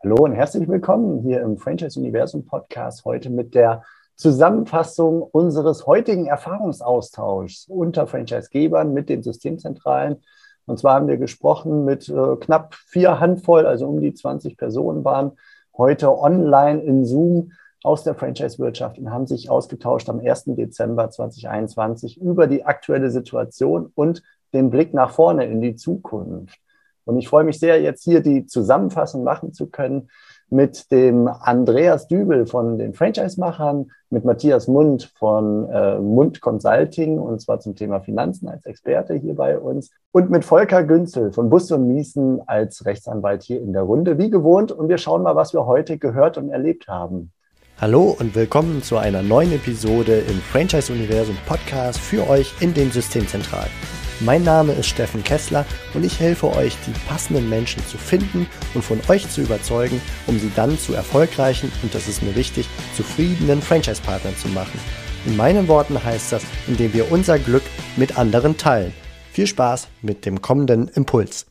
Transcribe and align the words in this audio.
Hallo 0.00 0.14
und 0.22 0.32
herzlich 0.32 0.68
willkommen 0.68 1.22
hier 1.22 1.40
im 1.40 1.58
Franchise 1.58 1.98
Universum 1.98 2.46
Podcast 2.46 3.04
heute 3.04 3.30
mit 3.30 3.56
der 3.56 3.82
Zusammenfassung 4.14 5.22
unseres 5.22 5.88
heutigen 5.88 6.26
Erfahrungsaustauschs 6.26 7.66
unter 7.68 8.06
Franchisegebern 8.06 8.94
mit 8.94 9.08
den 9.08 9.24
Systemzentralen. 9.24 10.22
Und 10.66 10.78
zwar 10.78 10.94
haben 10.94 11.08
wir 11.08 11.16
gesprochen 11.16 11.84
mit 11.84 12.08
äh, 12.08 12.36
knapp 12.36 12.76
vier 12.76 13.18
Handvoll, 13.18 13.66
also 13.66 13.88
um 13.88 14.00
die 14.00 14.14
20 14.14 14.56
Personen 14.56 15.04
waren 15.04 15.32
heute 15.76 16.16
online 16.16 16.80
in 16.80 17.04
Zoom 17.04 17.50
aus 17.82 18.04
der 18.04 18.14
Franchise-Wirtschaft 18.14 18.98
und 18.98 19.10
haben 19.10 19.26
sich 19.26 19.50
ausgetauscht 19.50 20.08
am 20.08 20.20
1. 20.20 20.44
Dezember 20.56 21.10
2021 21.10 22.20
über 22.20 22.46
die 22.46 22.64
aktuelle 22.64 23.10
Situation 23.10 23.90
und 23.96 24.22
den 24.54 24.70
Blick 24.70 24.94
nach 24.94 25.10
vorne 25.10 25.46
in 25.46 25.60
die 25.60 25.74
Zukunft. 25.74 26.60
Und 27.08 27.18
ich 27.18 27.28
freue 27.28 27.44
mich 27.44 27.58
sehr, 27.58 27.80
jetzt 27.80 28.04
hier 28.04 28.20
die 28.20 28.44
Zusammenfassung 28.44 29.24
machen 29.24 29.54
zu 29.54 29.66
können 29.66 30.10
mit 30.50 30.92
dem 30.92 31.26
Andreas 31.26 32.06
Dübel 32.06 32.46
von 32.46 32.76
den 32.76 32.92
Franchise-Machern, 32.92 33.90
mit 34.10 34.26
Matthias 34.26 34.68
Mund 34.68 35.10
von 35.18 35.70
äh, 35.70 35.98
Mund 35.98 36.42
Consulting 36.42 37.18
und 37.18 37.40
zwar 37.40 37.60
zum 37.60 37.74
Thema 37.76 38.00
Finanzen 38.00 38.48
als 38.48 38.66
Experte 38.66 39.14
hier 39.14 39.34
bei 39.34 39.58
uns 39.58 39.90
und 40.12 40.30
mit 40.30 40.44
Volker 40.44 40.84
Günzel 40.84 41.32
von 41.32 41.48
Bus 41.48 41.72
und 41.72 41.88
Miesen 41.88 42.42
als 42.46 42.84
Rechtsanwalt 42.84 43.42
hier 43.42 43.60
in 43.62 43.72
der 43.72 43.82
Runde, 43.82 44.18
wie 44.18 44.28
gewohnt. 44.28 44.70
Und 44.70 44.90
wir 44.90 44.98
schauen 44.98 45.22
mal, 45.22 45.34
was 45.36 45.54
wir 45.54 45.64
heute 45.64 45.96
gehört 45.96 46.36
und 46.36 46.50
erlebt 46.50 46.88
haben. 46.88 47.32
Hallo 47.80 48.16
und 48.18 48.34
willkommen 48.34 48.82
zu 48.82 48.98
einer 48.98 49.22
neuen 49.22 49.52
Episode 49.52 50.18
im 50.18 50.40
Franchise-Universum 50.40 51.38
Podcast 51.46 52.00
für 52.00 52.28
euch 52.28 52.52
in 52.60 52.74
den 52.74 52.90
Systemzentralen. 52.90 53.97
Mein 54.20 54.42
Name 54.42 54.72
ist 54.72 54.86
Steffen 54.86 55.22
Kessler 55.22 55.64
und 55.94 56.04
ich 56.04 56.18
helfe 56.18 56.48
euch, 56.48 56.76
die 56.88 56.92
passenden 57.06 57.48
Menschen 57.48 57.86
zu 57.86 57.96
finden 57.96 58.48
und 58.74 58.82
von 58.82 58.98
euch 59.08 59.30
zu 59.30 59.42
überzeugen, 59.42 60.00
um 60.26 60.40
sie 60.40 60.50
dann 60.56 60.76
zu 60.76 60.92
erfolgreichen 60.92 61.70
und 61.84 61.94
das 61.94 62.08
ist 62.08 62.24
mir 62.24 62.34
wichtig, 62.34 62.68
zufriedenen 62.96 63.62
Franchise-Partnern 63.62 64.34
zu 64.36 64.48
machen. 64.48 64.80
In 65.24 65.36
meinen 65.36 65.68
Worten 65.68 66.02
heißt 66.02 66.32
das, 66.32 66.42
indem 66.66 66.94
wir 66.94 67.12
unser 67.12 67.38
Glück 67.38 67.62
mit 67.96 68.18
anderen 68.18 68.56
teilen. 68.56 68.92
Viel 69.30 69.46
Spaß 69.46 69.86
mit 70.02 70.26
dem 70.26 70.42
kommenden 70.42 70.88
Impuls. 70.88 71.46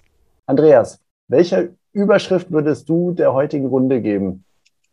Andreas, 0.46 1.00
welche 1.30 1.74
Überschrift 1.94 2.52
würdest 2.52 2.90
du 2.90 3.14
der 3.14 3.32
heutigen 3.34 3.68
Runde 3.68 4.02
geben? 4.02 4.44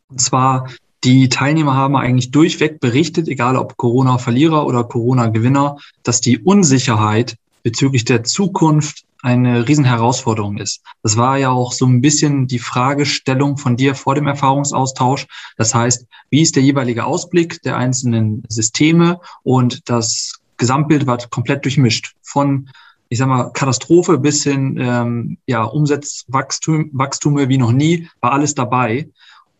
Und 0.09 0.21
zwar, 0.21 0.69
die 1.03 1.29
Teilnehmer 1.29 1.75
haben 1.75 1.97
eigentlich 1.97 2.31
durchweg 2.31 2.79
berichtet, 2.79 3.27
egal 3.27 3.57
ob 3.57 3.77
Corona-Verlierer 3.77 4.65
oder 4.65 4.85
Corona-Gewinner, 4.85 5.77
dass 6.05 6.21
die 6.21 6.39
Unsicherheit 6.39 7.37
bezüglich 7.65 8.05
der 8.05 8.23
Zukunft 8.23 9.05
eine 9.23 9.67
Riesenherausforderung 9.67 10.59
ist. 10.59 10.83
Das 11.03 11.17
war 11.17 11.39
ja 11.39 11.51
auch 11.51 11.73
so 11.73 11.87
ein 11.87 12.03
bisschen 12.03 12.47
die 12.47 12.59
Fragestellung 12.59 13.57
von 13.57 13.77
dir 13.77 13.95
vor 13.95 14.15
dem 14.15 14.27
Erfahrungsaustausch. 14.27 15.27
Das 15.57 15.75
heißt, 15.75 16.07
wie 16.29 16.43
ist 16.43 16.57
der 16.57 16.63
jeweilige 16.63 17.05
Ausblick 17.05 17.63
der 17.63 17.77
einzelnen 17.79 18.45
Systeme 18.49 19.19
und 19.43 19.89
das 19.89 20.41
Gesamtbild 20.59 21.07
war 21.07 21.19
komplett 21.31 21.65
durchmischt. 21.65 22.15
Von, 22.23 22.69
ich 23.09 23.19
sag 23.19 23.29
mal, 23.29 23.51
Katastrophe 23.51 24.19
bis 24.19 24.45
hin, 24.45 24.77
ähm, 24.79 25.39
ja, 25.47 25.65
Umsatzwachstum, 25.65 26.91
Wachstume 26.93 27.49
wie 27.49 27.59
noch 27.59 27.73
nie, 27.73 28.09
war 28.21 28.33
alles 28.33 28.55
dabei. 28.55 29.09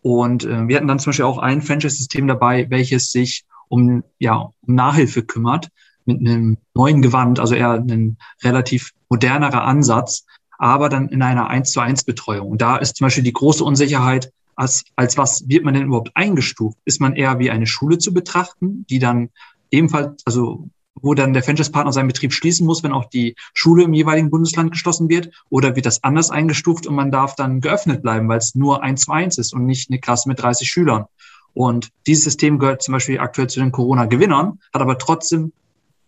Und 0.03 0.45
äh, 0.45 0.67
wir 0.67 0.77
hatten 0.77 0.87
dann 0.87 0.99
zum 0.99 1.09
Beispiel 1.09 1.25
auch 1.25 1.39
ein 1.39 1.63
Franchise-System 1.63 2.27
dabei, 2.27 2.69
welches 2.69 3.09
sich 3.09 3.45
um, 3.67 4.03
ja, 4.19 4.51
um 4.61 4.75
Nachhilfe 4.75 5.23
kümmert 5.23 5.69
mit 6.05 6.19
einem 6.19 6.57
neuen 6.73 7.01
Gewand, 7.01 7.39
also 7.39 7.55
eher 7.55 7.73
ein 7.73 8.17
relativ 8.43 8.91
modernerer 9.09 9.63
Ansatz, 9.63 10.25
aber 10.57 10.89
dann 10.89 11.09
in 11.09 11.21
einer 11.21 11.49
1 11.49 11.71
zu 11.71 11.79
1 11.79 12.03
Betreuung. 12.03 12.51
Und 12.51 12.61
da 12.61 12.77
ist 12.77 12.97
zum 12.97 13.05
Beispiel 13.05 13.23
die 13.23 13.33
große 13.33 13.63
Unsicherheit, 13.63 14.31
als, 14.55 14.85
als 14.95 15.17
was 15.17 15.47
wird 15.49 15.65
man 15.65 15.73
denn 15.73 15.87
überhaupt 15.87 16.11
eingestuft? 16.15 16.77
Ist 16.85 17.01
man 17.01 17.15
eher 17.15 17.39
wie 17.39 17.51
eine 17.51 17.67
Schule 17.67 17.97
zu 17.97 18.13
betrachten, 18.13 18.85
die 18.89 18.99
dann 18.99 19.29
ebenfalls, 19.71 20.25
also 20.25 20.69
wo 21.01 21.13
dann 21.13 21.33
der 21.33 21.43
Franchise-Partner 21.43 21.91
seinen 21.91 22.07
Betrieb 22.07 22.31
schließen 22.31 22.65
muss, 22.65 22.81
wenn 22.81 22.93
auch 22.93 23.05
die 23.05 23.35
Schule 23.53 23.83
im 23.83 23.93
jeweiligen 23.93 24.29
Bundesland 24.29 24.71
geschlossen 24.71 25.09
wird? 25.09 25.29
Oder 25.49 25.75
wird 25.75 25.85
das 25.85 26.03
anders 26.03 26.31
eingestuft 26.31 26.87
und 26.87 26.95
man 26.95 27.11
darf 27.11 27.35
dann 27.35 27.59
geöffnet 27.59 28.01
bleiben, 28.01 28.29
weil 28.29 28.37
es 28.37 28.55
nur 28.55 28.81
1 28.81 29.01
zu 29.01 29.11
1 29.11 29.37
ist 29.37 29.53
und 29.53 29.65
nicht 29.65 29.89
eine 29.89 29.99
Klasse 29.99 30.29
mit 30.29 30.41
30 30.41 30.69
Schülern? 30.69 31.05
Und 31.53 31.89
dieses 32.07 32.25
System 32.25 32.59
gehört 32.59 32.81
zum 32.81 32.93
Beispiel 32.93 33.19
aktuell 33.19 33.47
zu 33.47 33.59
den 33.59 33.71
Corona-Gewinnern, 33.71 34.59
hat 34.73 34.81
aber 34.81 34.97
trotzdem 34.97 35.51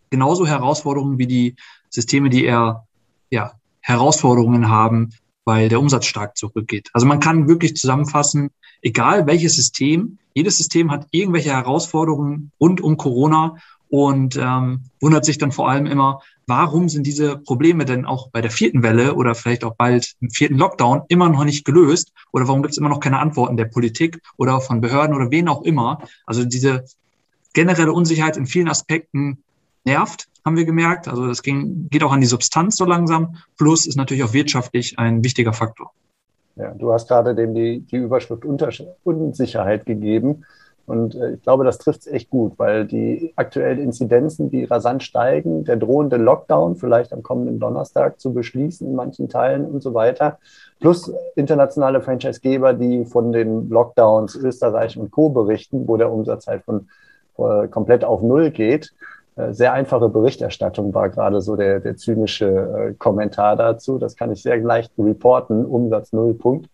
genauso 0.09 0.47
Herausforderungen 0.47 1.17
wie 1.17 1.27
die 1.27 1.55
Systeme, 1.89 2.29
die 2.29 2.45
eher 2.45 2.85
ja, 3.29 3.53
Herausforderungen 3.81 4.69
haben, 4.69 5.13
weil 5.45 5.69
der 5.69 5.79
Umsatz 5.79 6.05
stark 6.05 6.37
zurückgeht. 6.37 6.89
Also 6.93 7.07
man 7.07 7.19
kann 7.19 7.47
wirklich 7.47 7.75
zusammenfassen, 7.75 8.49
egal 8.81 9.27
welches 9.27 9.55
System, 9.55 10.17
jedes 10.33 10.57
System 10.57 10.91
hat 10.91 11.07
irgendwelche 11.11 11.51
Herausforderungen 11.51 12.51
rund 12.59 12.81
um 12.81 12.97
Corona 12.97 13.55
und 13.89 14.35
ähm, 14.35 14.81
wundert 14.99 15.25
sich 15.25 15.37
dann 15.37 15.51
vor 15.51 15.69
allem 15.69 15.85
immer, 15.85 16.21
warum 16.45 16.89
sind 16.89 17.07
diese 17.07 17.37
Probleme 17.37 17.85
denn 17.85 18.05
auch 18.05 18.29
bei 18.29 18.41
der 18.41 18.51
vierten 18.51 18.83
Welle 18.83 19.15
oder 19.15 19.35
vielleicht 19.35 19.63
auch 19.63 19.75
bald 19.75 20.15
im 20.19 20.29
vierten 20.29 20.57
Lockdown 20.57 21.03
immer 21.07 21.29
noch 21.29 21.43
nicht 21.43 21.65
gelöst 21.65 22.11
oder 22.31 22.47
warum 22.47 22.61
gibt 22.61 22.73
es 22.73 22.77
immer 22.77 22.89
noch 22.89 22.99
keine 22.99 23.19
Antworten 23.19 23.57
der 23.57 23.65
Politik 23.65 24.21
oder 24.37 24.59
von 24.61 24.81
Behörden 24.81 25.15
oder 25.15 25.31
wen 25.31 25.47
auch 25.47 25.63
immer. 25.63 25.99
Also 26.25 26.45
diese 26.45 26.85
generelle 27.53 27.93
Unsicherheit 27.93 28.37
in 28.37 28.45
vielen 28.45 28.69
Aspekten 28.69 29.43
nervt, 29.87 30.27
haben 30.45 30.55
wir 30.55 30.65
gemerkt. 30.65 31.07
Also 31.07 31.25
das 31.25 31.41
ging, 31.41 31.87
geht 31.89 32.03
auch 32.03 32.11
an 32.11 32.21
die 32.21 32.27
Substanz 32.27 32.77
so 32.77 32.85
langsam. 32.85 33.37
Plus 33.57 33.87
ist 33.87 33.97
natürlich 33.97 34.23
auch 34.23 34.33
wirtschaftlich 34.33 34.99
ein 34.99 35.23
wichtiger 35.23 35.53
Faktor. 35.53 35.91
Ja, 36.55 36.73
du 36.73 36.93
hast 36.93 37.07
gerade 37.07 37.33
dem 37.33 37.55
die, 37.55 37.81
die 37.81 37.97
Überschrift 37.97 38.45
Unsicherheit 38.45 39.85
gegeben. 39.85 40.43
Und 40.87 41.15
äh, 41.15 41.33
ich 41.33 41.41
glaube, 41.41 41.65
das 41.65 41.77
trifft 41.77 42.01
es 42.01 42.07
echt 42.07 42.29
gut, 42.29 42.53
weil 42.57 42.85
die 42.85 43.33
aktuellen 43.35 43.79
Inzidenzen, 43.79 44.49
die 44.49 44.63
rasant 44.63 45.03
steigen, 45.03 45.65
der 45.65 45.75
drohende 45.75 46.15
Lockdown 46.15 46.77
vielleicht 46.77 47.11
am 47.11 47.23
kommenden 47.23 47.59
Donnerstag 47.59 48.19
zu 48.19 48.33
beschließen 48.33 48.87
in 48.87 48.95
manchen 48.95 49.27
Teilen 49.27 49.65
und 49.65 49.83
so 49.83 49.93
weiter, 49.93 50.39
plus 50.79 51.11
internationale 51.35 52.01
Franchisegeber, 52.01 52.73
die 52.73 53.03
von 53.03 53.33
den 53.33 53.69
Lockdowns 53.69 54.35
Österreich 54.35 54.97
und 54.97 55.11
Co. 55.11 55.29
berichten, 55.29 55.87
wo 55.87 55.97
der 55.97 56.11
Umsatz 56.11 56.47
halt 56.47 56.63
von 56.63 56.87
äh, 57.37 57.67
komplett 57.67 58.05
auf 58.05 58.21
Null 58.21 58.51
geht. 58.51 58.93
Äh, 59.37 59.53
sehr 59.53 59.73
einfache 59.73 60.09
Berichterstattung 60.09 60.93
war 60.93 61.09
gerade 61.09 61.41
so 61.41 61.55
der, 61.55 61.79
der 61.79 61.95
zynische 61.95 62.47
äh, 62.47 62.93
Kommentar 62.95 63.55
dazu. 63.55 63.97
Das 63.97 64.15
kann 64.15 64.31
ich 64.31 64.41
sehr 64.41 64.57
leicht 64.57 64.91
reporten, 64.97 65.65
Umsatz 65.65 66.11
null 66.11 66.33
Punkt. 66.33 66.69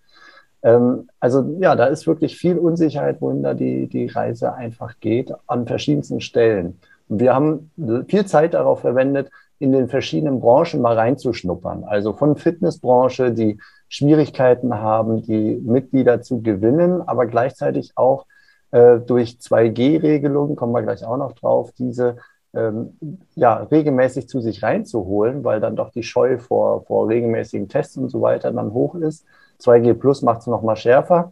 Ähm, 0.64 1.10
also 1.20 1.58
ja, 1.60 1.76
da 1.76 1.86
ist 1.86 2.08
wirklich 2.08 2.38
viel 2.38 2.58
Unsicherheit, 2.58 3.22
wohin 3.22 3.44
da 3.44 3.54
die, 3.54 3.88
die 3.88 4.08
Reise 4.08 4.54
einfach 4.54 5.00
geht, 5.02 5.34
an 5.48 5.68
verschiedensten 5.68 6.22
Stellen. 6.22 6.80
Und 7.10 7.20
wir 7.20 7.36
haben 7.36 7.72
viel 8.08 8.26
Zeit 8.26 8.54
darauf 8.54 8.80
verwendet, 8.80 9.30
in 9.60 9.72
den 9.72 9.88
verschiedenen 9.88 10.40
Branchen 10.40 10.82
mal 10.82 10.96
reinzuschnuppern. 10.96 11.84
Also 11.84 12.14
von 12.14 12.38
Fitnessbranche, 12.38 13.32
die 13.32 13.60
Schwierigkeiten 13.88 14.74
haben, 14.76 15.22
die 15.22 15.62
Mitglieder 15.64 16.22
zu 16.22 16.42
gewinnen, 16.42 17.02
aber 17.02 17.28
gleichzeitig 17.28 17.92
auch 17.96 18.26
äh, 18.72 19.00
durch 19.00 19.38
2G-Regelungen, 19.40 20.56
kommen 20.56 20.74
wir 20.74 20.82
gleich 20.82 21.06
auch 21.06 21.18
noch 21.18 21.34
drauf, 21.34 21.72
diese 21.78 22.18
ähm, 22.54 22.98
ja, 23.36 23.56
regelmäßig 23.56 24.28
zu 24.28 24.40
sich 24.40 24.64
reinzuholen, 24.64 25.44
weil 25.44 25.60
dann 25.60 25.76
doch 25.76 25.92
die 25.92 26.04
Scheu 26.04 26.38
vor, 26.38 26.84
vor 26.84 27.08
regelmäßigen 27.10 27.68
Tests 27.68 27.98
und 27.98 28.10
so 28.10 28.22
weiter 28.22 28.52
dann 28.52 28.74
hoch 28.74 28.96
ist. 28.96 29.26
2G 29.60 29.94
Plus 29.96 30.22
macht 30.22 30.42
es 30.42 30.48
nochmal 30.48 30.76
schärfer. 30.76 31.32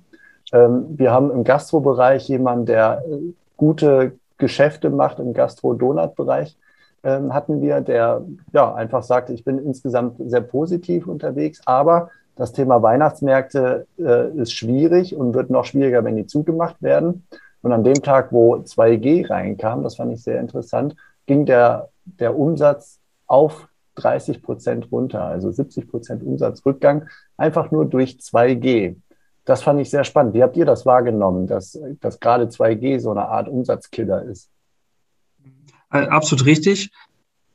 Ähm, 0.52 0.86
wir 0.98 1.12
haben 1.12 1.32
im 1.32 1.44
Gastrobereich 1.44 2.28
jemanden, 2.28 2.66
der 2.66 3.04
äh, 3.08 3.34
gute 3.58 4.14
Geschäfte 4.38 4.90
macht 4.90 5.20
im 5.20 5.34
Gastro-Donut-Bereich. 5.34 6.58
Ähm, 7.04 7.34
hatten 7.34 7.62
wir, 7.62 7.82
der 7.82 8.24
ja 8.52 8.74
einfach 8.74 9.04
sagt, 9.04 9.30
ich 9.30 9.44
bin 9.44 9.60
insgesamt 9.60 10.18
sehr 10.26 10.42
positiv 10.42 11.08
unterwegs, 11.08 11.62
aber 11.66 12.10
das 12.36 12.54
Thema 12.54 12.82
Weihnachtsmärkte 12.82 13.86
äh, 14.00 14.30
ist 14.38 14.54
schwierig 14.54 15.16
und 15.16 15.34
wird 15.34 15.50
noch 15.50 15.66
schwieriger, 15.66 16.04
wenn 16.04 16.16
die 16.16 16.26
zugemacht 16.26 16.82
werden. 16.82 17.26
Und 17.62 17.72
an 17.72 17.84
dem 17.84 18.02
Tag, 18.02 18.32
wo 18.32 18.56
2G 18.56 19.30
reinkam, 19.30 19.84
das 19.84 19.96
fand 19.96 20.14
ich 20.14 20.24
sehr 20.24 20.40
interessant, 20.40 20.96
ging 21.32 21.46
der, 21.46 21.88
der 22.04 22.38
Umsatz 22.38 23.00
auf 23.26 23.70
30 23.96 24.44
Prozent 24.44 24.92
runter, 24.92 25.24
also 25.24 25.50
70 25.50 25.88
Prozent 25.88 26.24
Umsatzrückgang, 26.24 27.08
einfach 27.38 27.72
nur 27.72 27.86
durch 27.86 28.18
2G. 28.18 28.98
Das 29.46 29.64
fand 29.64 29.80
ich 29.80 29.90
sehr 29.90 30.04
spannend. 30.04 30.34
Wie 30.34 30.44
habt 30.44 30.58
ihr 30.58 30.66
das 30.66 30.86
wahrgenommen, 30.86 31.48
dass, 31.48 31.80
dass 32.02 32.20
gerade 32.20 32.48
2G 32.48 33.00
so 33.00 33.12
eine 33.12 33.30
Art 33.30 33.48
Umsatzkiller 33.48 34.24
ist? 34.24 34.50
Äh, 35.90 36.08
absolut 36.08 36.46
richtig. 36.46 36.92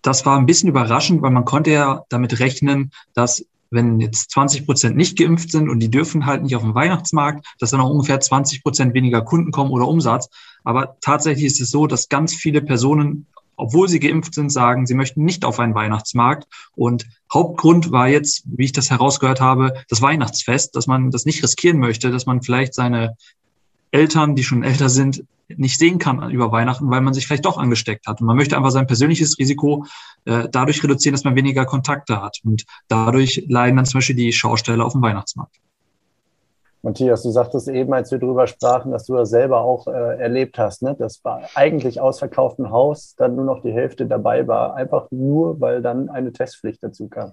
Das 0.01 0.25
war 0.25 0.39
ein 0.39 0.47
bisschen 0.47 0.71
überraschend, 0.71 1.21
weil 1.21 1.31
man 1.31 1.45
konnte 1.45 1.71
ja 1.71 2.05
damit 2.09 2.41
rechnen, 2.41 2.93
dass 3.13 3.45
wenn 3.71 4.01
jetzt 4.01 4.31
20 4.31 4.65
Prozent 4.65 4.97
nicht 4.97 5.19
geimpft 5.19 5.51
sind 5.51 5.69
und 5.69 5.81
die 5.81 5.91
dürfen 5.91 6.25
halt 6.25 6.43
nicht 6.43 6.57
auf 6.57 6.63
den 6.63 6.75
Weihnachtsmarkt, 6.75 7.47
dass 7.59 7.73
dann 7.73 7.81
auch 7.81 7.91
ungefähr 7.91 8.21
20 8.21 8.63
Prozent 8.63 8.95
weniger 8.95 9.21
Kunden 9.21 9.53
kommen 9.53 9.71
oder 9.71 9.87
Umsatz. 9.87 10.31
Aber 10.65 10.97
tatsächlich 11.03 11.45
ist 11.45 11.61
es 11.61 11.71
so, 11.71 11.87
dass 11.87 12.09
ganz 12.09 12.35
viele 12.35 12.63
Personen 12.63 13.27
obwohl 13.57 13.89
sie 13.89 14.01
geimpft 14.01 14.35
sind, 14.35 14.51
sagen, 14.51 14.87
sie 14.87 14.95
möchten 14.95 15.25
nicht 15.25 15.45
auf 15.45 15.59
einen 15.59 15.75
Weihnachtsmarkt. 15.75 16.47
Und 16.75 17.07
Hauptgrund 17.33 17.91
war 17.91 18.09
jetzt, 18.09 18.45
wie 18.47 18.67
ich 18.67 18.73
das 18.73 18.91
herausgehört 18.91 19.41
habe, 19.41 19.75
das 19.89 20.03
Weihnachtsfest, 20.03 20.77
dass 20.77 20.87
man 20.87 21.11
das 21.11 21.25
nicht 21.25 21.43
riskieren 21.43 21.79
möchte, 21.79 22.11
dass 22.11 22.27
man 22.27 22.43
vielleicht 22.43 22.75
seine 22.75 23.17
Eltern, 23.91 24.35
die 24.35 24.45
schon 24.45 24.63
älter 24.63 24.89
sind, 24.89 25.25
nicht 25.49 25.79
sehen 25.79 25.99
kann 25.99 26.31
über 26.31 26.51
Weihnachten, 26.51 26.91
weil 26.91 27.01
man 27.01 27.15
sich 27.15 27.27
vielleicht 27.27 27.45
doch 27.45 27.57
angesteckt 27.57 28.07
hat. 28.07 28.21
Und 28.21 28.27
man 28.27 28.37
möchte 28.37 28.57
einfach 28.57 28.71
sein 28.71 28.87
persönliches 28.87 29.39
Risiko 29.39 29.87
äh, 30.25 30.49
dadurch 30.51 30.83
reduzieren, 30.83 31.15
dass 31.15 31.25
man 31.25 31.37
weniger 31.37 31.65
Kontakte 31.65 32.21
hat. 32.21 32.39
Und 32.43 32.65
dadurch 32.89 33.45
leiden 33.49 33.77
dann 33.77 33.87
zum 33.87 33.99
Beispiel 33.99 34.17
die 34.17 34.33
Schausteller 34.33 34.85
auf 34.85 34.93
dem 34.93 35.03
Weihnachtsmarkt. 35.03 35.57
Matthias, 36.87 37.25
du 37.25 37.31
sagtest 37.31 37.67
eben, 37.67 37.93
als 37.93 38.13
wir 38.13 38.19
darüber 38.19 38.47
sprachen, 38.47 38.93
dass 38.93 39.07
du 39.07 39.17
das 39.17 39.31
selber 39.31 39.61
auch 39.61 39.89
äh, 39.89 40.21
erlebt 40.21 40.57
hast. 40.57 40.83
Ne? 40.83 40.95
Das 40.97 41.23
war 41.25 41.43
eigentlich 41.57 42.01
ausverkauften 42.01 42.71
Haus, 42.71 43.17
dann 43.17 43.35
nur 43.35 43.45
noch 43.45 43.61
die 43.61 43.73
Hälfte 43.73 44.07
dabei 44.07 44.47
war, 44.47 44.77
einfach 44.77 45.09
nur, 45.11 45.61
weil 45.61 45.83
dann 45.83 46.09
eine 46.09 46.33
Testpflicht 46.33 46.81
dazu 46.83 47.09
kam. 47.09 47.33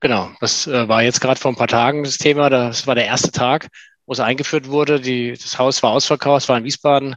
Genau, 0.00 0.28
das 0.40 0.66
äh, 0.66 0.86
war 0.86 1.02
jetzt 1.02 1.22
gerade 1.22 1.40
vor 1.40 1.50
ein 1.50 1.56
paar 1.56 1.66
Tagen 1.66 2.04
das 2.04 2.18
Thema. 2.18 2.50
Das 2.50 2.86
war 2.86 2.94
der 2.94 3.06
erste 3.06 3.32
Tag, 3.32 3.68
wo 4.04 4.12
es 4.12 4.20
eingeführt 4.20 4.68
wurde. 4.68 5.00
Die, 5.00 5.32
das 5.32 5.58
Haus 5.58 5.82
war 5.82 5.92
ausverkauft, 5.92 6.50
war 6.50 6.58
in 6.58 6.64
Wiesbaden. 6.64 7.16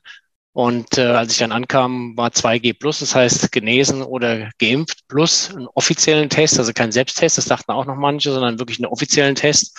Und 0.53 0.97
äh, 0.97 1.01
als 1.01 1.33
ich 1.33 1.39
dann 1.39 1.51
ankam, 1.51 2.15
war 2.15 2.29
2G 2.29 2.79
plus, 2.79 2.99
das 2.99 3.13
heißt 3.13 3.51
genesen 3.51 4.03
oder 4.03 4.49
geimpft 4.57 5.05
plus 5.09 5.53
einen 5.53 5.67
offiziellen 5.73 6.29
Test, 6.29 6.57
also 6.59 6.71
kein 6.71 6.93
Selbsttest, 6.93 7.37
das 7.37 7.45
dachten 7.45 7.73
auch 7.73 7.85
noch 7.85 7.97
manche, 7.97 8.31
sondern 8.31 8.57
wirklich 8.57 8.79
einen 8.79 8.91
offiziellen 8.91 9.35
Test. 9.35 9.77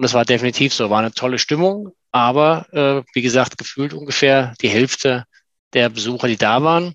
Und 0.00 0.04
es 0.04 0.14
war 0.14 0.24
definitiv 0.24 0.72
so, 0.72 0.88
war 0.88 1.00
eine 1.00 1.12
tolle 1.12 1.38
Stimmung, 1.38 1.92
aber 2.10 2.64
äh, 2.72 3.02
wie 3.12 3.20
gesagt, 3.20 3.58
gefühlt 3.58 3.92
ungefähr 3.92 4.54
die 4.62 4.70
Hälfte 4.70 5.24
der 5.74 5.90
Besucher, 5.90 6.26
die 6.26 6.38
da 6.38 6.62
waren. 6.62 6.94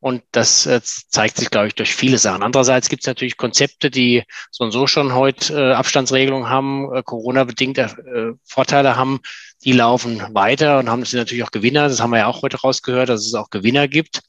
Und 0.00 0.22
das 0.32 0.64
äh, 0.64 0.80
zeigt 0.82 1.36
sich, 1.36 1.50
glaube 1.50 1.66
ich, 1.66 1.74
durch 1.74 1.94
viele 1.94 2.16
Sachen. 2.16 2.42
Andererseits 2.42 2.88
gibt 2.88 3.02
es 3.02 3.06
natürlich 3.06 3.36
Konzepte, 3.36 3.90
die 3.90 4.22
so 4.50 4.64
und 4.64 4.70
so 4.70 4.86
schon 4.86 5.14
heute 5.14 5.52
äh, 5.52 5.74
Abstandsregelungen 5.74 6.48
haben, 6.48 6.90
äh, 6.94 7.02
Corona-bedingte 7.02 7.82
äh, 7.82 8.38
Vorteile 8.44 8.96
haben. 8.96 9.20
Die 9.62 9.72
laufen 9.72 10.22
weiter 10.32 10.78
und 10.78 10.88
haben 10.88 11.04
sind 11.04 11.18
natürlich 11.18 11.44
auch 11.44 11.50
Gewinner. 11.50 11.86
Das 11.90 12.00
haben 12.00 12.12
wir 12.12 12.20
ja 12.20 12.28
auch 12.28 12.40
heute 12.40 12.62
rausgehört, 12.62 13.10
dass 13.10 13.26
es 13.26 13.34
auch 13.34 13.50
Gewinner 13.50 13.88
gibt. 13.88 14.22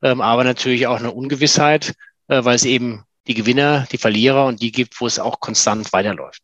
Ähm, 0.00 0.22
aber 0.22 0.44
natürlich 0.44 0.86
auch 0.86 0.98
eine 0.98 1.12
Ungewissheit, 1.12 1.92
äh, 2.28 2.42
weil 2.42 2.56
es 2.56 2.64
eben 2.64 3.04
die 3.26 3.34
Gewinner, 3.34 3.86
die 3.92 3.98
Verlierer 3.98 4.46
und 4.46 4.62
die 4.62 4.72
gibt, 4.72 4.98
wo 4.98 5.06
es 5.06 5.18
auch 5.18 5.40
konstant 5.40 5.92
weiterläuft. 5.92 6.40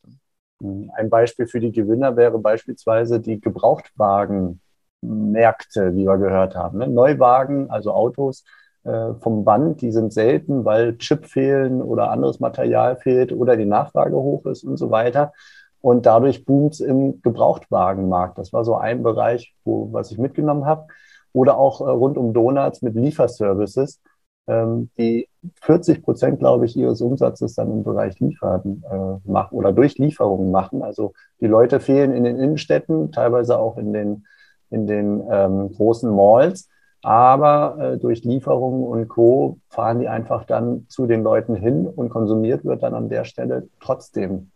Ein 0.95 1.11
Beispiel 1.11 1.47
für 1.47 1.61
die 1.61 1.73
Gewinner 1.73 2.17
wäre 2.17 2.39
beispielsweise 2.39 3.21
die 3.21 3.41
Gebrauchtwagenmärkte, 3.41 5.95
wie 5.95 6.07
wir 6.07 6.19
gehört 6.19 6.55
haben. 6.55 6.79
Ne? 6.79 6.89
Neuwagen, 6.89 7.71
also 7.71 7.93
Autos, 7.93 8.45
äh, 8.85 9.15
vom 9.21 9.45
Band, 9.45 9.81
die 9.81 9.93
sind 9.93 10.13
selten, 10.13 10.65
weil 10.65 10.97
Chip 10.99 11.27
fehlen 11.27 11.83
oder 11.83 12.11
anderes 12.11 12.41
Material 12.41 12.97
fehlt 12.97 13.33
oder 13.33 13.57
die 13.57 13.65
Nachfrage 13.65 14.17
hoch 14.17 14.47
ist 14.47 14.65
und 14.65 14.77
so 14.77 14.91
weiter. 14.91 15.33
Und 15.81 16.07
dadurch 16.07 16.45
boomt 16.45 16.75
es 16.75 16.81
im 16.81 17.21
Gebrauchtwagenmarkt. 17.23 18.39
Das 18.39 18.53
war 18.53 18.65
so 18.65 18.77
ein 18.77 19.03
Bereich, 19.03 19.55
wo, 19.65 19.93
was 19.93 20.13
ich 20.13 20.19
mitgenommen 20.19 20.65
habe. 20.65 20.87
Oder 21.33 21.59
auch 21.59 21.81
äh, 21.81 21.91
rund 21.91 22.19
um 22.19 22.33
Donuts 22.33 22.83
mit 22.83 22.95
Lieferservices, 22.95 24.01
ähm, 24.47 24.91
die 24.99 25.29
40 25.61 26.03
Prozent, 26.03 26.39
glaube 26.39 26.67
ich, 26.67 26.77
ihres 26.77 27.01
Umsatzes 27.01 27.55
dann 27.55 27.71
im 27.71 27.85
Bereich 27.85 28.19
Liefern 28.21 28.83
äh, 28.91 29.29
machen 29.29 29.57
oder 29.57 29.73
durch 29.73 29.99
Lieferungen 29.99 30.51
machen. 30.51 30.83
Also 30.83 31.13
die 31.41 31.47
Leute 31.47 31.81
fehlen 31.81 32.13
in 32.13 32.25
den 32.25 32.39
Innenstädten, 32.39 33.13
teilweise 33.13 33.59
auch 33.59 33.77
in 33.79 33.93
den, 33.93 34.27
in 34.71 34.87
den 34.87 35.23
ähm, 35.31 35.73
großen 35.73 36.15
Malls. 36.15 36.69
Aber 37.05 37.77
äh, 37.81 37.99
durch 37.99 38.23
Lieferungen 38.23 38.85
und 38.85 39.09
Co. 39.09 39.59
fahren 39.69 39.99
die 39.99 40.09
einfach 40.09 40.45
dann 40.45 40.87
zu 40.89 41.07
den 41.07 41.25
Leuten 41.25 41.57
hin 41.57 41.87
und 41.89 42.11
konsumiert 42.11 42.65
wird 42.65 42.85
dann 42.85 42.95
an 42.95 43.09
der 43.09 43.25
Stelle 43.25 43.69
trotzdem. 43.81 44.53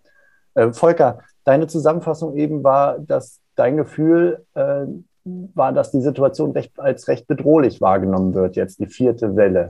Äh, 0.55 0.73
Volker, 0.73 1.19
deine 1.45 1.67
Zusammenfassung 1.67 2.37
eben 2.37 2.63
war, 2.63 3.01
dass 3.01 3.41
dein 3.57 3.77
Gefühl 3.77 4.45
äh, 4.55 4.87
war, 5.27 5.73
dass 5.73 5.91
die 5.91 6.01
Situation 6.01 6.53
recht, 6.53 6.79
als 6.79 7.09
recht 7.09 7.27
bedrohlich 7.27 7.81
wahrgenommen 7.81 8.35
wird, 8.35 8.57
jetzt 8.57 8.79
die 8.79 8.87
vierte 8.87 9.37
Welle, 9.37 9.67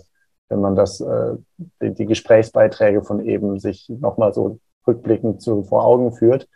wenn 0.49 0.61
man 0.61 0.77
das, 0.77 1.01
äh, 1.01 1.37
die, 1.81 1.95
die 1.95 2.07
Gesprächsbeiträge 2.07 3.03
von 3.03 3.25
eben 3.25 3.59
sich 3.59 3.89
nochmal 3.89 4.35
so 4.35 4.59
rückblickend 4.87 5.41
zu, 5.41 5.65
vor 5.65 5.85
Augen 5.85 6.13
führt, 6.13 6.49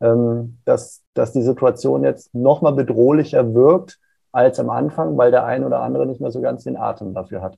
ähm, 0.00 0.58
dass, 0.64 1.02
dass 1.14 1.32
die 1.32 1.42
Situation 1.42 2.02
jetzt 2.04 2.34
nochmal 2.34 2.74
bedrohlicher 2.74 3.54
wirkt 3.54 3.98
als 4.32 4.60
am 4.60 4.70
Anfang, 4.70 5.16
weil 5.16 5.30
der 5.30 5.44
ein 5.44 5.64
oder 5.64 5.80
andere 5.80 6.06
nicht 6.06 6.20
mehr 6.20 6.30
so 6.30 6.40
ganz 6.40 6.64
den 6.64 6.76
Atem 6.76 7.14
dafür 7.14 7.42
hat. 7.42 7.56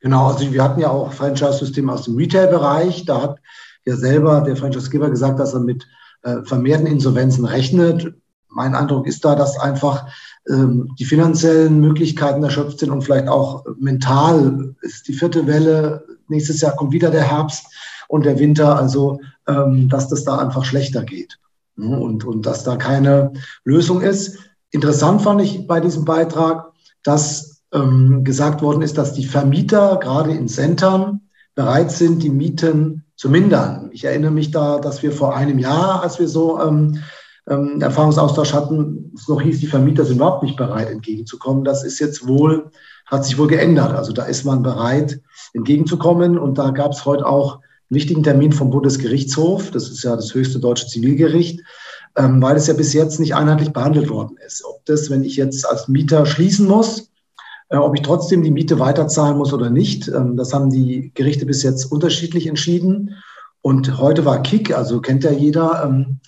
Genau, 0.00 0.26
also 0.26 0.52
wir 0.52 0.64
hatten 0.64 0.80
ja 0.80 0.90
auch 0.90 1.12
Franchise-Systeme 1.12 1.92
aus 1.92 2.04
dem 2.04 2.16
Retail-Bereich. 2.16 3.04
Da 3.04 3.22
hat 3.22 3.38
ja 3.84 3.94
selber 3.94 4.40
der 4.40 4.56
Franchise-Geber 4.56 5.10
gesagt, 5.10 5.38
dass 5.38 5.54
er 5.54 5.60
mit 5.60 5.86
äh, 6.22 6.42
vermehrten 6.42 6.86
Insolvenzen 6.86 7.44
rechnet. 7.44 8.12
Mein 8.52 8.74
Eindruck 8.74 9.06
ist 9.06 9.24
da, 9.24 9.34
dass 9.34 9.58
einfach 9.58 10.06
ähm, 10.48 10.94
die 10.98 11.04
finanziellen 11.04 11.80
Möglichkeiten 11.80 12.42
erschöpft 12.42 12.78
sind 12.78 12.90
und 12.90 13.02
vielleicht 13.02 13.28
auch 13.28 13.64
mental 13.78 14.74
ist 14.82 15.08
die 15.08 15.14
vierte 15.14 15.46
Welle. 15.46 16.04
Nächstes 16.28 16.60
Jahr 16.60 16.76
kommt 16.76 16.92
wieder 16.92 17.10
der 17.10 17.22
Herbst 17.22 17.66
und 18.08 18.26
der 18.26 18.38
Winter, 18.38 18.76
also 18.76 19.20
ähm, 19.46 19.88
dass 19.88 20.08
das 20.08 20.24
da 20.24 20.38
einfach 20.38 20.64
schlechter 20.64 21.02
geht 21.02 21.38
und, 21.76 22.24
und 22.24 22.46
dass 22.46 22.64
da 22.64 22.76
keine 22.76 23.32
Lösung 23.64 24.02
ist. 24.02 24.38
Interessant 24.70 25.22
fand 25.22 25.40
ich 25.42 25.66
bei 25.66 25.80
diesem 25.80 26.04
Beitrag, 26.04 26.72
dass 27.02 27.62
ähm, 27.72 28.24
gesagt 28.24 28.62
worden 28.62 28.82
ist, 28.82 28.98
dass 28.98 29.14
die 29.14 29.24
Vermieter 29.24 29.98
gerade 30.00 30.32
in 30.32 30.48
Centern 30.48 31.22
bereit 31.54 31.90
sind, 31.90 32.22
die 32.22 32.30
Mieten 32.30 33.04
zu 33.16 33.28
mindern. 33.30 33.90
Ich 33.92 34.04
erinnere 34.04 34.30
mich 34.30 34.50
da, 34.50 34.78
dass 34.78 35.02
wir 35.02 35.12
vor 35.12 35.36
einem 35.36 35.58
Jahr, 35.58 36.02
als 36.02 36.18
wir 36.18 36.28
so 36.28 36.60
ähm, 36.60 37.02
ähm, 37.48 37.80
Erfahrungsaustausch 37.80 38.52
hatten, 38.52 39.12
es 39.14 39.28
noch 39.28 39.40
hieß, 39.40 39.60
die 39.60 39.66
Vermieter 39.66 40.04
sind 40.04 40.16
überhaupt 40.16 40.42
nicht 40.42 40.56
bereit, 40.56 40.90
entgegenzukommen. 40.90 41.64
Das 41.64 41.84
ist 41.84 41.98
jetzt 41.98 42.26
wohl, 42.26 42.70
hat 43.06 43.24
sich 43.24 43.38
wohl 43.38 43.48
geändert. 43.48 43.92
Also 43.94 44.12
da 44.12 44.24
ist 44.24 44.44
man 44.44 44.62
bereit, 44.62 45.20
entgegenzukommen. 45.52 46.38
Und 46.38 46.58
da 46.58 46.70
gab 46.70 46.92
es 46.92 47.04
heute 47.04 47.26
auch 47.26 47.54
einen 47.54 47.62
wichtigen 47.90 48.22
Termin 48.22 48.52
vom 48.52 48.70
Bundesgerichtshof. 48.70 49.70
Das 49.70 49.90
ist 49.90 50.04
ja 50.04 50.14
das 50.16 50.34
höchste 50.34 50.60
deutsche 50.60 50.86
Zivilgericht 50.86 51.60
ähm, 52.16 52.42
weil 52.42 52.56
es 52.56 52.66
ja 52.66 52.74
bis 52.74 52.92
jetzt 52.92 53.20
nicht 53.20 53.34
einheitlich 53.34 53.72
behandelt 53.72 54.10
worden 54.10 54.36
ist. 54.44 54.64
Ob 54.64 54.84
das, 54.84 55.10
wenn 55.10 55.24
ich 55.24 55.36
jetzt 55.36 55.68
als 55.68 55.88
Mieter 55.88 56.26
schließen 56.26 56.66
muss, 56.66 57.10
äh, 57.68 57.76
ob 57.76 57.94
ich 57.94 58.02
trotzdem 58.02 58.42
die 58.42 58.50
Miete 58.50 58.78
weiterzahlen 58.78 59.38
muss 59.38 59.52
oder 59.52 59.70
nicht, 59.70 60.08
ähm, 60.08 60.36
das 60.36 60.52
haben 60.52 60.70
die 60.70 61.12
Gerichte 61.14 61.46
bis 61.46 61.62
jetzt 61.62 61.90
unterschiedlich 61.90 62.46
entschieden. 62.46 63.16
Und 63.62 63.98
heute 63.98 64.24
war 64.24 64.42
Kick, 64.42 64.76
also 64.76 65.00
kennt 65.00 65.24
ja 65.24 65.30
jeder, 65.30 65.84
ähm, 65.84 66.20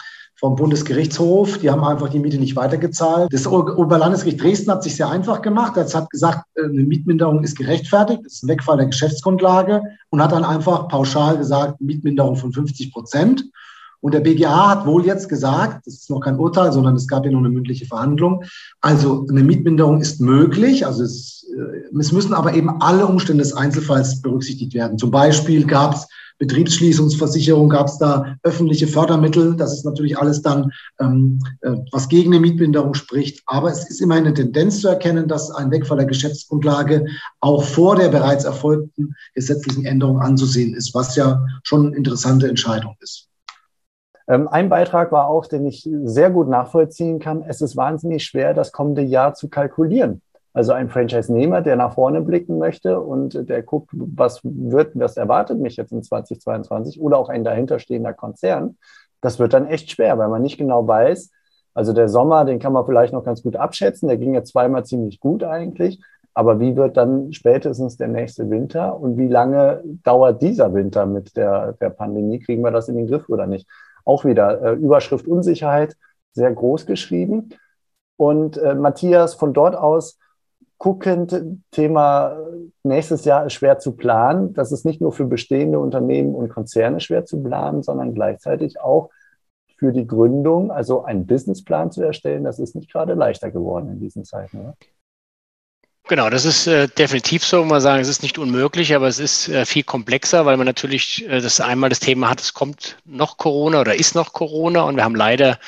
vom 0.45 0.57
Bundesgerichtshof. 0.57 1.57
Die 1.57 1.71
haben 1.71 1.83
einfach 1.83 2.11
die 2.11 2.19
Miete 2.19 2.37
nicht 2.37 2.55
weitergezahlt. 2.55 3.33
Das 3.33 3.47
Oberlandesgericht 3.47 4.43
Dresden 4.43 4.71
hat 4.71 4.83
sich 4.83 4.95
sehr 4.95 5.09
einfach 5.09 5.41
gemacht. 5.41 5.75
Es 5.79 5.95
hat 5.95 6.11
gesagt, 6.11 6.45
äh, 6.57 6.65
eine 6.65 6.83
Mietminderung 6.83 7.43
ist 7.43 7.57
gerechtfertigt, 7.57 8.21
das 8.27 8.35
ist 8.35 8.45
ein 8.45 8.49
Wegfall 8.49 8.77
der 8.77 8.87
Geschäftsgrundlage 8.87 9.81
und 10.11 10.23
hat 10.23 10.33
dann 10.33 10.45
einfach 10.45 10.89
pauschal 10.89 11.39
gesagt, 11.39 11.81
Mietminderung 11.81 12.37
von 12.37 12.53
50 12.53 12.93
Prozent. 12.93 13.47
Und 14.05 14.13
der 14.13 14.21
BGA 14.21 14.69
hat 14.69 14.87
wohl 14.87 15.07
jetzt 15.07 15.31
gesagt, 15.31 15.87
das 15.87 15.95
ist 15.95 16.11
noch 16.11 16.21
kein 16.21 16.39
Urteil, 16.39 16.71
sondern 16.73 16.95
es 16.95 17.09
gab 17.09 17.25
ja 17.25 17.31
nur 17.31 17.41
eine 17.41 17.49
mündliche 17.49 17.87
Verhandlung. 17.87 18.45
Also 18.83 19.27
eine 19.31 19.43
Mietminderung 19.43 19.99
ist 19.99 20.21
möglich. 20.21 20.85
Also 20.85 21.05
es, 21.05 21.47
äh, 21.57 21.99
es 21.99 22.13
müssen 22.13 22.35
aber 22.35 22.53
eben 22.53 22.83
alle 22.83 23.07
Umstände 23.07 23.43
des 23.43 23.55
Einzelfalls 23.55 24.21
berücksichtigt 24.21 24.75
werden. 24.75 24.99
Zum 24.99 25.11
Beispiel 25.11 25.67
gab 25.67 25.95
es 25.95 26.07
Betriebsschließungsversicherung, 26.37 27.71
gab 27.71 27.87
es 27.87 27.97
da 27.97 28.37
öffentliche 28.43 28.89
Fördermittel. 28.89 29.57
Das 29.57 29.73
ist 29.73 29.87
natürlich 29.87 30.19
alles 30.19 30.43
dann, 30.43 30.71
ähm, 31.01 31.41
äh, 31.63 31.71
was 31.91 32.11
gegen 32.11 32.35
eine 32.35 32.41
Mietminderung 32.41 32.93
spricht. 32.93 33.43
Aber 33.47 33.71
es 33.71 33.89
ist 33.89 34.03
immer 34.03 34.17
eine 34.17 34.35
Tendenz 34.35 34.83
zu 34.83 34.89
erkennen, 34.89 35.29
dass 35.29 35.51
ein 35.51 35.71
Wegfall 35.71 35.97
der 35.97 36.07
Geschäftsgrundlage 36.07 37.07
auch 37.41 37.65
vor 37.65 37.97
der 37.97 38.11
bereits 38.11 38.45
erfolgten 38.45 39.15
gesetzlichen 39.35 39.87
Änderung 39.87 40.21
anzusehen 40.21 40.75
ist, 40.75 40.95
was 40.95 41.17
ja 41.17 41.43
schon 41.63 41.87
eine 41.87 41.97
interessante 41.97 42.51
Entscheidung 42.51 42.97
ist. 43.01 43.31
Ähm, 44.27 44.49
ein 44.49 44.69
Beitrag 44.69 45.13
war 45.13 45.29
auch, 45.29 45.47
den 45.47 45.67
ich 45.67 45.89
sehr 46.05 46.31
gut 46.31 46.49
nachvollziehen 46.49 47.19
kann. 47.19 47.45
Es 47.47 47.61
ist 47.61 47.77
wahnsinnig 47.77 48.25
schwer, 48.25 48.55
das 48.55 48.73
kommende 48.73 49.03
Jahr 49.03 49.35
zu 49.35 49.49
kalkulieren. 49.49 50.23
Also 50.53 50.73
ein 50.73 50.89
Franchise-Nehmer, 50.89 51.63
der 51.63 51.75
nach 51.77 51.95
vorne 51.95 52.21
blicken 52.21 52.59
möchte 52.59 53.01
und 53.01 53.49
der 53.49 53.63
guckt, 53.63 53.91
was 53.93 54.41
wird, 54.45 54.93
was 54.95 55.17
erwartet 55.17 55.59
mich 55.59 55.77
jetzt 55.77 55.91
in 55.91 56.03
2022 56.03 57.01
oder 57.01 57.19
auch 57.19 57.29
ein 57.29 57.43
dahinterstehender 57.43 58.13
Konzern. 58.13 58.77
Das 59.21 59.41
wird 59.41 59.53
dann 59.53 59.67
echt 59.67 59.91
schwer, 59.91 60.17
weil 60.17 60.29
man 60.29 60.43
nicht 60.43 60.57
genau 60.57 60.87
weiß. 60.87 61.31
Also 61.75 61.93
der 61.93 62.09
Sommer, 62.09 62.45
den 62.45 62.61
kann 62.61 62.73
man 62.73 62.87
vielleicht 62.87 63.13
noch 63.13 63.25
ganz 63.25 63.43
gut 63.43 63.57
abschätzen. 63.57 64.07
Der 64.09 64.17
ging 64.17 64.33
ja 64.33 64.45
zweimal 64.45 64.85
ziemlich 64.85 65.19
gut 65.19 65.43
eigentlich. 65.43 66.01
Aber 66.35 66.61
wie 66.61 66.77
wird 66.77 66.97
dann 66.97 67.33
spätestens 67.33 67.97
der 67.97 68.09
nächste 68.09 68.49
Winter 68.49 68.99
und 68.99 69.17
wie 69.19 69.29
lange 69.29 69.83
dauert 70.05 70.41
dieser 70.41 70.73
Winter 70.73 71.07
mit 71.07 71.37
der, 71.37 71.73
der 71.75 71.91
Pandemie? 71.91 72.39
Kriegen 72.39 72.63
wir 72.63 72.71
das 72.71 72.89
in 72.89 72.97
den 72.97 73.07
Griff 73.09 73.29
oder 73.29 73.47
nicht? 73.47 73.69
Auch 74.05 74.25
wieder 74.25 74.63
äh, 74.63 74.73
Überschrift 74.75 75.27
Unsicherheit, 75.27 75.97
sehr 76.33 76.53
groß 76.53 76.87
geschrieben. 76.87 77.51
Und 78.17 78.57
äh, 78.59 78.75
Matthias, 78.75 79.35
von 79.35 79.53
dort 79.53 79.75
aus, 79.75 80.19
rückguckend, 80.85 81.63
Thema 81.71 82.37
nächstes 82.83 83.25
Jahr 83.25 83.47
ist 83.47 83.55
schwer 83.55 83.79
zu 83.79 83.93
planen. 83.93 84.55
Das 84.55 84.73
ist 84.73 84.85
nicht 84.85 85.01
nur 85.01 85.13
für 85.13 85.25
bestehende 85.25 85.79
Unternehmen 85.79 86.35
und 86.35 86.49
Konzerne 86.49 87.01
schwer 87.01 87.25
zu 87.25 87.43
planen, 87.43 87.83
sondern 87.83 88.15
gleichzeitig 88.15 88.81
auch 88.81 89.11
für 89.77 89.93
die 89.93 90.07
Gründung, 90.07 90.71
also 90.71 91.05
einen 91.05 91.27
Businessplan 91.27 91.91
zu 91.91 92.03
erstellen. 92.03 92.45
Das 92.45 92.59
ist 92.59 92.75
nicht 92.75 92.93
gerade 92.93 93.15
leichter 93.15 93.51
geworden 93.51 93.91
in 93.91 94.01
diesen 94.01 94.25
Zeiten. 94.25 94.61
Oder? 94.61 94.75
Genau, 96.07 96.29
das 96.29 96.45
ist 96.45 96.67
äh, 96.67 96.87
definitiv 96.89 97.45
so. 97.47 97.65
Man 97.65 97.81
sagen, 97.81 98.03
es 98.03 98.09
ist 98.09 98.23
nicht 98.23 98.37
unmöglich, 98.39 98.95
aber 98.95 99.09
es 99.09 99.19
ist 99.19 99.49
äh, 99.49 99.65
viel 99.65 99.85
komplexer, 99.85 100.45
weil 100.45 100.59
man 100.59 100.67
natürlich 100.67 101.27
äh, 101.27 101.41
das 101.41 101.61
einmal 101.61 101.89
das 101.89 102.01
Thema 102.01 102.29
hat, 102.29 102.41
es 102.43 102.53
kommt 102.53 102.99
noch 103.07 103.39
Corona 103.39 103.81
oder 103.81 103.95
ist 103.95 104.15
noch 104.15 104.35
Corona 104.35 104.83
und 104.83 104.97
wir 104.97 105.05
haben 105.05 105.15
leider 105.15 105.59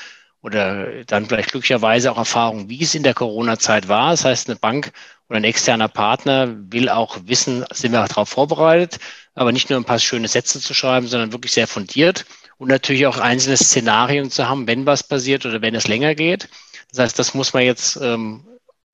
oder 0.43 1.05
dann 1.05 1.27
vielleicht 1.27 1.53
glücklicherweise 1.53 2.13
auch 2.13 2.19
Erfahrung, 2.19 2.69
wie 2.69 2.83
es 2.83 2.95
in 2.95 3.03
der 3.03 3.15
Corona-Zeit 3.15 3.89
war. 3.89 4.11
Das 4.11 4.25
heißt, 4.27 4.49
eine 4.49 4.57
Bank 4.57 4.93
oder 5.29 5.39
ein 5.39 5.45
externer 5.45 5.89
Partner 5.89 6.55
will 6.71 6.89
auch 6.91 7.17
wissen, 7.25 7.65
sind 7.73 7.93
wir 7.93 8.07
darauf 8.07 8.29
vorbereitet, 8.29 9.01
aber 9.35 9.53
nicht 9.53 9.71
nur 9.71 9.81
ein 9.81 9.85
paar 9.85 9.99
schöne 9.99 10.29
Sätze 10.29 10.61
zu 10.61 10.75
schreiben, 10.75 11.09
sondern 11.09 11.33
wirklich 11.33 11.53
sehr 11.53 11.67
fundiert 11.67 12.27
und 12.59 12.69
natürlich 12.69 13.07
auch 13.07 13.19
einzelne 13.19 13.57
Szenarien 13.57 14.31
zu 14.31 14.49
haben, 14.49 14.67
wenn 14.67 14.85
was 14.87 15.03
passiert 15.03 15.47
oder 15.47 15.63
wenn 15.63 15.75
es 15.75 15.89
länger 15.89 16.15
geht. 16.15 16.49
Das 16.91 16.99
heißt, 17.01 17.19
das 17.19 17.35
muss 17.35 17.55
man 17.55 17.63
jetzt 17.65 17.97
ähm, 18.01 18.45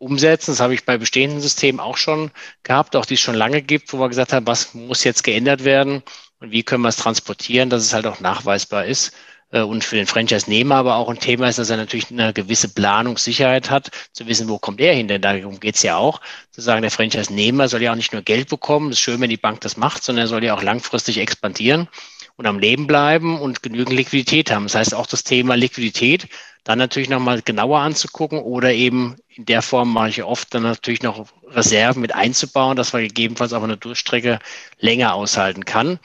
umsetzen. 0.02 0.50
Das 0.50 0.60
habe 0.60 0.74
ich 0.74 0.84
bei 0.84 0.98
bestehenden 0.98 1.40
Systemen 1.40 1.80
auch 1.80 1.96
schon 1.96 2.30
gehabt, 2.64 2.96
auch 2.96 3.06
die 3.06 3.14
es 3.14 3.20
schon 3.20 3.34
lange 3.34 3.62
gibt, 3.62 3.92
wo 3.92 3.98
wir 3.98 4.08
gesagt 4.08 4.32
haben, 4.32 4.46
was 4.46 4.74
muss 4.74 5.04
jetzt 5.04 5.22
geändert 5.22 5.64
werden 5.64 6.02
und 6.40 6.50
wie 6.50 6.62
können 6.62 6.82
wir 6.82 6.88
es 6.88 6.96
transportieren, 6.96 7.70
dass 7.70 7.84
es 7.84 7.94
halt 7.94 8.06
auch 8.06 8.20
nachweisbar 8.20 8.84
ist. 8.84 9.12
Äh, 9.52 9.62
und 9.62 9.84
für 9.84 9.96
den 9.96 10.06
Franchise-Nehmer 10.06 10.74
aber 10.74 10.96
auch 10.96 11.08
ein 11.08 11.20
Thema 11.20 11.48
ist, 11.48 11.58
dass 11.58 11.70
er 11.70 11.76
natürlich 11.76 12.10
eine 12.10 12.32
gewisse 12.32 12.68
Planungssicherheit 12.68 13.70
hat, 13.70 13.90
zu 14.12 14.26
wissen, 14.26 14.48
wo 14.48 14.58
kommt 14.58 14.80
er 14.80 14.94
hin, 14.94 15.08
denn 15.08 15.22
darum 15.22 15.60
geht 15.60 15.76
es 15.76 15.82
ja 15.82 15.96
auch, 15.96 16.20
zu 16.50 16.60
sagen, 16.60 16.82
der 16.82 16.90
Franchise-Nehmer 16.90 17.68
soll 17.68 17.82
ja 17.82 17.92
auch 17.92 17.96
nicht 17.96 18.12
nur 18.12 18.22
Geld 18.22 18.48
bekommen, 18.48 18.90
ist 18.90 19.00
schön, 19.00 19.20
wenn 19.20 19.30
die 19.30 19.36
Bank 19.36 19.60
das 19.60 19.76
macht, 19.76 20.02
sondern 20.02 20.24
er 20.24 20.28
soll 20.28 20.44
ja 20.44 20.54
auch 20.54 20.62
langfristig 20.62 21.18
expandieren 21.18 21.88
und 22.36 22.46
am 22.46 22.58
Leben 22.58 22.86
bleiben 22.86 23.40
und 23.40 23.62
genügend 23.62 23.94
Liquidität 23.94 24.50
haben. 24.50 24.64
Das 24.64 24.74
heißt, 24.74 24.94
auch 24.94 25.06
das 25.06 25.22
Thema 25.22 25.54
Liquidität 25.54 26.28
dann 26.64 26.78
natürlich 26.78 27.08
nochmal 27.08 27.42
genauer 27.42 27.80
anzugucken 27.80 28.38
oder 28.40 28.72
eben 28.72 29.16
in 29.34 29.46
der 29.46 29.62
Form 29.62 29.92
mache 29.92 30.10
ich 30.10 30.22
oft 30.22 30.54
dann 30.54 30.62
natürlich 30.62 31.02
noch 31.02 31.26
Reserven 31.48 32.02
mit 32.02 32.14
einzubauen, 32.14 32.76
dass 32.76 32.92
man 32.92 33.02
gegebenenfalls 33.02 33.52
auch 33.52 33.62
eine 33.62 33.76
Durchstrecke 33.76 34.38
länger 34.78 35.14
aushalten 35.14 35.64
kann. 35.64 35.98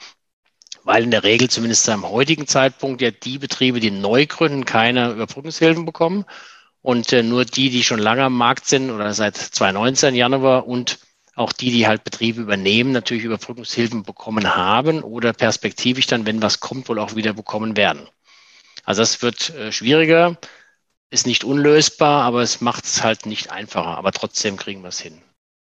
Weil 0.84 1.02
in 1.02 1.10
der 1.10 1.24
Regel, 1.24 1.50
zumindest 1.50 1.88
am 1.88 2.08
heutigen 2.08 2.46
Zeitpunkt, 2.46 3.02
ja 3.02 3.10
die 3.10 3.38
Betriebe, 3.38 3.80
die 3.80 3.90
neu 3.90 4.26
gründen, 4.26 4.64
keine 4.64 5.10
Überbrückungshilfen 5.12 5.84
bekommen. 5.84 6.24
Und 6.80 7.12
äh, 7.12 7.22
nur 7.22 7.44
die, 7.44 7.70
die 7.70 7.84
schon 7.84 7.98
lange 7.98 8.24
am 8.24 8.36
Markt 8.36 8.66
sind 8.66 8.90
oder 8.90 9.12
seit 9.12 9.36
2019 9.36 10.14
Januar 10.14 10.66
und 10.66 10.98
auch 11.34 11.52
die, 11.52 11.70
die 11.70 11.86
halt 11.86 12.04
Betriebe 12.04 12.40
übernehmen, 12.40 12.92
natürlich 12.92 13.24
Überbrückungshilfen 13.24 14.02
bekommen 14.02 14.54
haben 14.54 15.02
oder 15.02 15.32
perspektivisch 15.32 16.06
dann, 16.06 16.26
wenn 16.26 16.42
was 16.42 16.60
kommt, 16.60 16.88
wohl 16.88 16.98
auch 16.98 17.14
wieder 17.14 17.32
bekommen 17.32 17.76
werden. 17.76 18.08
Also 18.84 19.02
das 19.02 19.20
wird 19.20 19.50
äh, 19.50 19.70
schwieriger, 19.70 20.38
ist 21.10 21.26
nicht 21.26 21.44
unlösbar, 21.44 22.22
aber 22.24 22.42
es 22.42 22.60
macht 22.60 22.84
es 22.84 23.02
halt 23.02 23.26
nicht 23.26 23.50
einfacher. 23.50 23.96
Aber 23.98 24.12
trotzdem 24.12 24.56
kriegen 24.56 24.82
wir 24.82 24.88
es 24.88 25.00
hin. 25.00 25.14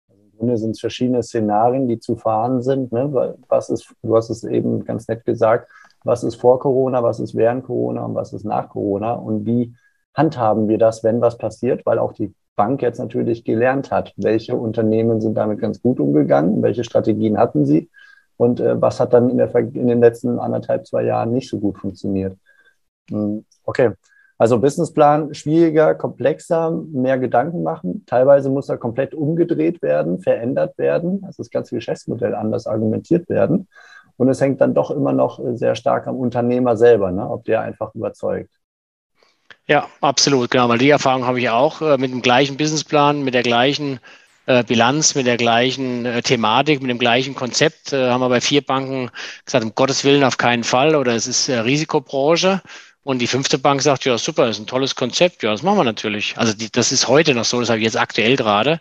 Im 0.08 0.38
Grunde 0.38 0.58
sind 0.58 0.70
es 0.72 0.80
verschiedene 0.80 1.22
Szenarien, 1.22 1.88
die 1.88 1.98
zu 1.98 2.16
fahren 2.16 2.62
sind. 2.62 2.92
Ne? 2.92 3.36
Was 3.48 3.68
ist, 3.68 3.92
du 4.02 4.16
hast 4.16 4.30
es 4.30 4.44
eben 4.44 4.84
ganz 4.84 5.08
nett 5.08 5.24
gesagt, 5.24 5.70
was 6.04 6.24
ist 6.24 6.36
vor 6.36 6.58
Corona, 6.58 7.02
was 7.02 7.20
ist 7.20 7.34
während 7.34 7.64
Corona 7.64 8.04
und 8.04 8.14
was 8.14 8.32
ist 8.32 8.44
nach 8.44 8.68
Corona 8.68 9.12
und 9.12 9.46
wie 9.46 9.74
handhaben 10.14 10.68
wir 10.68 10.78
das, 10.78 11.04
wenn 11.04 11.20
was 11.20 11.38
passiert, 11.38 11.86
weil 11.86 11.98
auch 11.98 12.12
die 12.12 12.34
Bank 12.56 12.82
jetzt 12.82 12.98
natürlich 12.98 13.44
gelernt 13.44 13.90
hat, 13.90 14.12
welche 14.16 14.56
Unternehmen 14.56 15.20
sind 15.20 15.34
damit 15.34 15.60
ganz 15.60 15.80
gut 15.80 16.00
umgegangen, 16.00 16.62
welche 16.62 16.84
Strategien 16.84 17.38
hatten 17.38 17.64
sie 17.64 17.88
und 18.36 18.60
äh, 18.60 18.80
was 18.80 19.00
hat 19.00 19.12
dann 19.12 19.30
in, 19.30 19.38
der, 19.38 19.54
in 19.54 19.86
den 19.86 20.00
letzten 20.00 20.38
anderthalb, 20.38 20.86
zwei 20.86 21.04
Jahren 21.04 21.32
nicht 21.32 21.48
so 21.48 21.58
gut 21.58 21.78
funktioniert. 21.78 22.36
Hm, 23.10 23.44
okay, 23.64 23.92
also 24.42 24.58
Businessplan 24.58 25.34
schwieriger, 25.34 25.94
komplexer, 25.94 26.72
mehr 26.72 27.16
Gedanken 27.16 27.62
machen. 27.62 28.02
Teilweise 28.06 28.50
muss 28.50 28.68
er 28.68 28.76
komplett 28.76 29.14
umgedreht 29.14 29.80
werden, 29.82 30.20
verändert 30.20 30.76
werden, 30.78 31.22
also 31.24 31.44
das 31.44 31.50
ganze 31.50 31.76
Geschäftsmodell 31.76 32.34
anders 32.34 32.66
argumentiert 32.66 33.28
werden. 33.28 33.68
Und 34.16 34.28
es 34.28 34.40
hängt 34.40 34.60
dann 34.60 34.74
doch 34.74 34.90
immer 34.90 35.12
noch 35.12 35.38
sehr 35.54 35.76
stark 35.76 36.08
am 36.08 36.16
Unternehmer 36.16 36.76
selber, 36.76 37.12
ne? 37.12 37.30
ob 37.30 37.44
der 37.44 37.60
einfach 37.60 37.94
überzeugt. 37.94 38.50
Ja, 39.68 39.86
absolut, 40.00 40.50
genau, 40.50 40.68
weil 40.68 40.78
die 40.78 40.90
Erfahrung 40.90 41.24
habe 41.24 41.38
ich 41.38 41.48
auch 41.48 41.80
äh, 41.80 41.96
mit 41.96 42.10
dem 42.10 42.20
gleichen 42.20 42.56
Businessplan, 42.56 43.22
mit 43.22 43.34
der 43.34 43.44
gleichen 43.44 44.00
äh, 44.46 44.64
Bilanz, 44.64 45.14
mit 45.14 45.26
der 45.26 45.36
gleichen 45.36 46.04
äh, 46.04 46.20
Thematik, 46.20 46.82
mit 46.82 46.90
dem 46.90 46.98
gleichen 46.98 47.36
Konzept. 47.36 47.92
Haben 47.92 48.20
wir 48.20 48.28
bei 48.28 48.40
vier 48.40 48.62
Banken 48.62 49.12
gesagt, 49.44 49.64
um 49.64 49.72
Gottes 49.76 50.02
Willen 50.02 50.24
auf 50.24 50.36
keinen 50.36 50.64
Fall 50.64 50.96
oder 50.96 51.14
es 51.14 51.28
ist 51.28 51.48
Risikobranche. 51.48 52.60
Und 53.04 53.18
die 53.18 53.26
fünfte 53.26 53.58
Bank 53.58 53.82
sagt, 53.82 54.04
ja, 54.04 54.16
super, 54.16 54.46
das 54.46 54.56
ist 54.56 54.62
ein 54.62 54.66
tolles 54.66 54.94
Konzept, 54.94 55.42
ja, 55.42 55.50
das 55.50 55.62
machen 55.62 55.78
wir 55.78 55.84
natürlich. 55.84 56.38
Also 56.38 56.52
die, 56.52 56.70
das 56.70 56.92
ist 56.92 57.08
heute 57.08 57.34
noch 57.34 57.44
so, 57.44 57.58
das 57.58 57.68
habe 57.68 57.78
ich 57.78 57.84
jetzt 57.84 57.96
aktuell 57.96 58.36
gerade. 58.36 58.80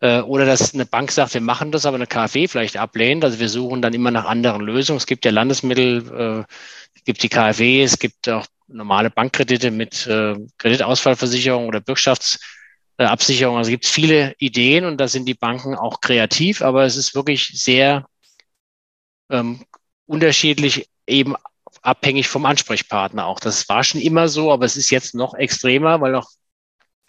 Äh, 0.00 0.20
oder 0.20 0.46
dass 0.46 0.74
eine 0.74 0.86
Bank 0.86 1.10
sagt, 1.10 1.34
wir 1.34 1.40
machen 1.40 1.72
das, 1.72 1.84
aber 1.84 1.96
eine 1.96 2.06
KfW 2.06 2.48
vielleicht 2.48 2.76
ablehnt. 2.76 3.24
Also 3.24 3.38
wir 3.38 3.48
suchen 3.48 3.82
dann 3.82 3.94
immer 3.94 4.10
nach 4.10 4.24
anderen 4.24 4.62
Lösungen. 4.62 4.96
Es 4.98 5.06
gibt 5.06 5.24
ja 5.24 5.30
Landesmittel, 5.32 6.46
äh, 6.46 6.54
es 6.94 7.04
gibt 7.04 7.22
die 7.22 7.28
KfW, 7.28 7.82
es 7.82 7.98
gibt 7.98 8.28
auch 8.28 8.46
normale 8.68 9.10
Bankkredite 9.10 9.70
mit 9.70 10.06
äh, 10.06 10.36
Kreditausfallversicherung 10.58 11.66
oder 11.66 11.80
Bürgschaftsabsicherung. 11.80 13.56
Also 13.58 13.70
gibt 13.70 13.84
es 13.84 13.90
viele 13.90 14.34
Ideen 14.38 14.84
und 14.84 14.98
da 14.98 15.08
sind 15.08 15.26
die 15.26 15.34
Banken 15.34 15.74
auch 15.74 16.00
kreativ, 16.00 16.62
aber 16.62 16.84
es 16.84 16.96
ist 16.96 17.14
wirklich 17.14 17.48
sehr 17.54 18.06
ähm, 19.30 19.64
unterschiedlich 20.06 20.88
eben 21.06 21.34
abhängig 21.82 22.28
vom 22.28 22.46
Ansprechpartner 22.46 23.26
auch. 23.26 23.40
Das 23.40 23.68
war 23.68 23.84
schon 23.84 24.00
immer 24.00 24.28
so, 24.28 24.52
aber 24.52 24.64
es 24.64 24.76
ist 24.76 24.90
jetzt 24.90 25.14
noch 25.14 25.34
extremer, 25.34 26.00
weil 26.00 26.12
noch 26.12 26.30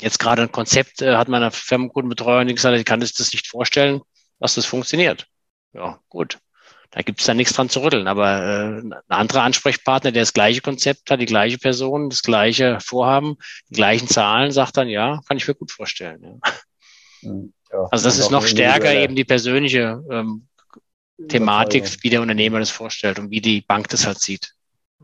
jetzt 0.01 0.19
gerade 0.19 0.43
ein 0.43 0.51
Konzept 0.51 1.01
äh, 1.01 1.15
hat 1.15 1.27
meiner 1.27 1.51
Firmenkundenbetreuerin 1.51 2.47
gesagt, 2.47 2.77
ich 2.77 2.85
kann 2.85 2.99
das, 2.99 3.13
das 3.13 3.33
nicht 3.33 3.47
vorstellen, 3.47 4.01
was 4.39 4.55
das 4.55 4.65
funktioniert. 4.65 5.27
Ja, 5.73 5.99
gut. 6.09 6.39
Da 6.91 7.01
gibt 7.03 7.19
es 7.19 7.27
dann 7.27 7.37
nichts 7.37 7.53
dran 7.53 7.69
zu 7.69 7.83
rütteln. 7.83 8.07
Aber 8.07 8.41
äh, 8.41 8.79
ein 8.79 8.93
anderer 9.09 9.43
Ansprechpartner, 9.43 10.11
der 10.11 10.23
das 10.23 10.33
gleiche 10.33 10.61
Konzept 10.61 11.11
hat, 11.11 11.21
die 11.21 11.27
gleiche 11.27 11.59
Person, 11.59 12.09
das 12.09 12.23
gleiche 12.23 12.79
Vorhaben, 12.81 13.37
die 13.69 13.75
gleichen 13.75 14.07
Zahlen, 14.07 14.51
sagt 14.51 14.77
dann, 14.77 14.87
ja, 14.89 15.21
kann 15.27 15.37
ich 15.37 15.47
mir 15.47 15.53
gut 15.53 15.71
vorstellen. 15.71 16.23
Ja. 16.23 16.51
Hm, 17.21 17.53
ja, 17.71 17.87
also 17.91 18.05
das 18.05 18.17
ist 18.17 18.31
noch 18.31 18.47
stärker 18.47 18.93
eben 18.93 19.15
die 19.15 19.25
persönliche 19.25 20.01
ähm, 20.09 20.47
Thematik, 21.27 22.01
wie 22.01 22.09
der 22.09 22.21
Unternehmer 22.21 22.59
das 22.59 22.69
vorstellt 22.69 23.19
und 23.19 23.29
wie 23.29 23.41
die 23.41 23.61
Bank 23.61 23.89
das 23.89 24.07
halt 24.07 24.19
sieht. 24.19 24.53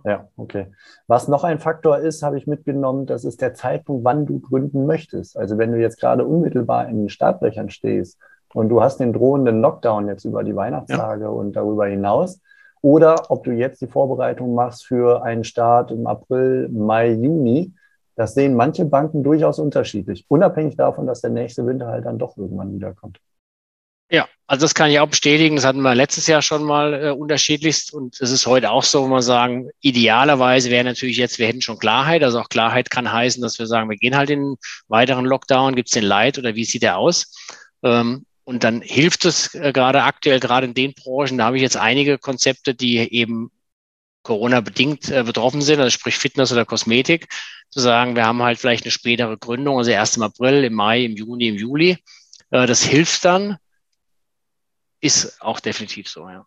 Ja, 0.06 0.28
okay. 0.38 0.68
Was 1.08 1.28
noch 1.28 1.44
ein 1.44 1.58
Faktor 1.58 1.98
ist, 1.98 2.22
habe 2.22 2.38
ich 2.38 2.46
mitgenommen, 2.46 3.08
das 3.08 3.26
ist 3.26 3.42
der 3.42 3.56
Zeitpunkt, 3.56 4.06
wann 4.06 4.28
du 4.28 4.40
gründen 4.40 4.86
möchtest. 4.86 5.36
Also 5.36 5.58
wenn 5.58 5.72
du 5.72 5.80
jetzt 5.80 6.00
gerade 6.00 6.26
unmittelbar 6.26 6.88
in 6.88 7.00
den 7.00 7.10
Startlöchern 7.10 7.72
stehst 7.72 8.20
und 8.54 8.70
du 8.70 8.82
hast 8.82 9.00
den 9.00 9.14
drohenden 9.14 9.62
Lockdown 9.62 10.08
jetzt 10.08 10.24
über 10.24 10.44
die 10.44 10.56
Weihnachtstage 10.56 11.24
ja. 11.24 11.30
und 11.30 11.56
darüber 11.56 11.88
hinaus, 11.88 12.40
oder 12.82 13.32
ob 13.32 13.44
du 13.46 13.52
jetzt 13.52 13.82
die 13.82 13.88
Vorbereitung 13.88 14.54
machst 14.54 14.86
für 14.86 15.24
einen 15.24 15.44
Start 15.44 15.90
im 15.90 16.06
April, 16.06 16.70
Mai, 16.70 17.14
Juni, 17.14 17.74
das 18.16 18.36
sehen 18.36 18.54
manche 18.54 18.86
Banken 18.86 19.24
durchaus 19.24 19.58
unterschiedlich, 19.58 20.26
unabhängig 20.28 20.76
davon, 20.76 21.08
dass 21.08 21.22
der 21.22 21.32
nächste 21.32 21.66
Winter 21.66 21.88
halt 21.88 22.06
dann 22.06 22.20
doch 22.20 22.38
irgendwann 22.38 22.74
wiederkommt. 22.74 23.20
Ja, 24.10 24.28
also 24.46 24.66
das 24.66 24.76
kann 24.76 24.92
ich 24.92 25.00
auch 25.00 25.08
bestätigen. 25.08 25.56
Das 25.56 25.66
hatten 25.66 25.82
wir 25.82 25.96
letztes 25.96 26.28
Jahr 26.28 26.42
schon 26.42 26.64
mal 26.64 26.94
äh, 26.94 27.10
unterschiedlichst 27.10 27.94
und 27.94 28.20
es 28.22 28.32
ist 28.32 28.46
heute 28.46 28.70
auch 28.72 28.84
so, 28.84 29.04
wo 29.04 29.10
wir 29.10 29.22
sagen, 29.22 29.70
idealerweise 29.82 30.70
wäre 30.70 30.84
natürlich 30.84 31.18
jetzt, 31.18 31.40
wir 31.40 31.48
hätten 31.48 31.62
schon 31.62 31.80
Klarheit. 31.80 32.24
Also 32.24 32.40
auch 32.40 32.50
Klarheit 32.50 32.92
kann 32.92 33.12
heißen, 33.12 33.42
dass 33.42 33.58
wir 33.58 33.66
sagen, 33.66 33.90
wir 33.90 33.98
gehen 33.98 34.16
halt 34.16 34.30
in 34.30 34.40
einen 34.40 34.56
weiteren 34.88 35.26
Lockdown, 35.26 35.76
gibt 35.76 35.90
es 35.90 35.94
den 35.94 36.04
Light 36.04 36.38
oder 36.38 36.56
wie 36.56 36.66
sieht 36.66 36.84
der 36.84 36.98
aus? 36.98 37.34
Ähm, 37.84 38.26
und 38.44 38.64
dann 38.64 38.82
hilft 38.82 39.26
es 39.26 39.56
äh, 39.56 39.74
gerade 39.74 40.04
aktuell, 40.04 40.40
gerade 40.40 40.68
in 40.68 40.76
den 40.76 40.94
Branchen, 40.94 41.40
da 41.40 41.46
habe 41.46 41.58
ich 41.58 41.64
jetzt 41.64 41.78
einige 41.78 42.20
Konzepte, 42.20 42.76
die 42.76 42.98
eben 43.12 43.52
Corona-bedingt 44.22 45.10
äh, 45.10 45.24
betroffen 45.24 45.62
sind, 45.62 45.80
also 45.80 45.90
sprich 45.90 46.18
Fitness 46.18 46.52
oder 46.52 46.66
Kosmetik, 46.66 47.28
zu 47.70 47.80
sagen, 47.80 48.16
wir 48.16 48.26
haben 48.26 48.44
halt 48.44 48.60
vielleicht 48.60 48.84
eine 48.84 48.92
spätere 48.92 49.38
Gründung, 49.38 49.78
also 49.78 49.90
erst 49.90 50.18
im 50.18 50.24
April, 50.24 50.64
im 50.64 50.74
Mai, 50.74 51.06
im 51.06 51.16
Juni, 51.16 51.48
im 51.48 51.56
Juli. 51.56 51.98
Äh, 52.52 52.68
das 52.68 52.84
hilft 52.84 53.26
dann, 53.26 53.58
ist 55.02 55.42
auch 55.42 55.60
definitiv 55.60 56.08
so, 56.08 56.28
ja. 56.30 56.46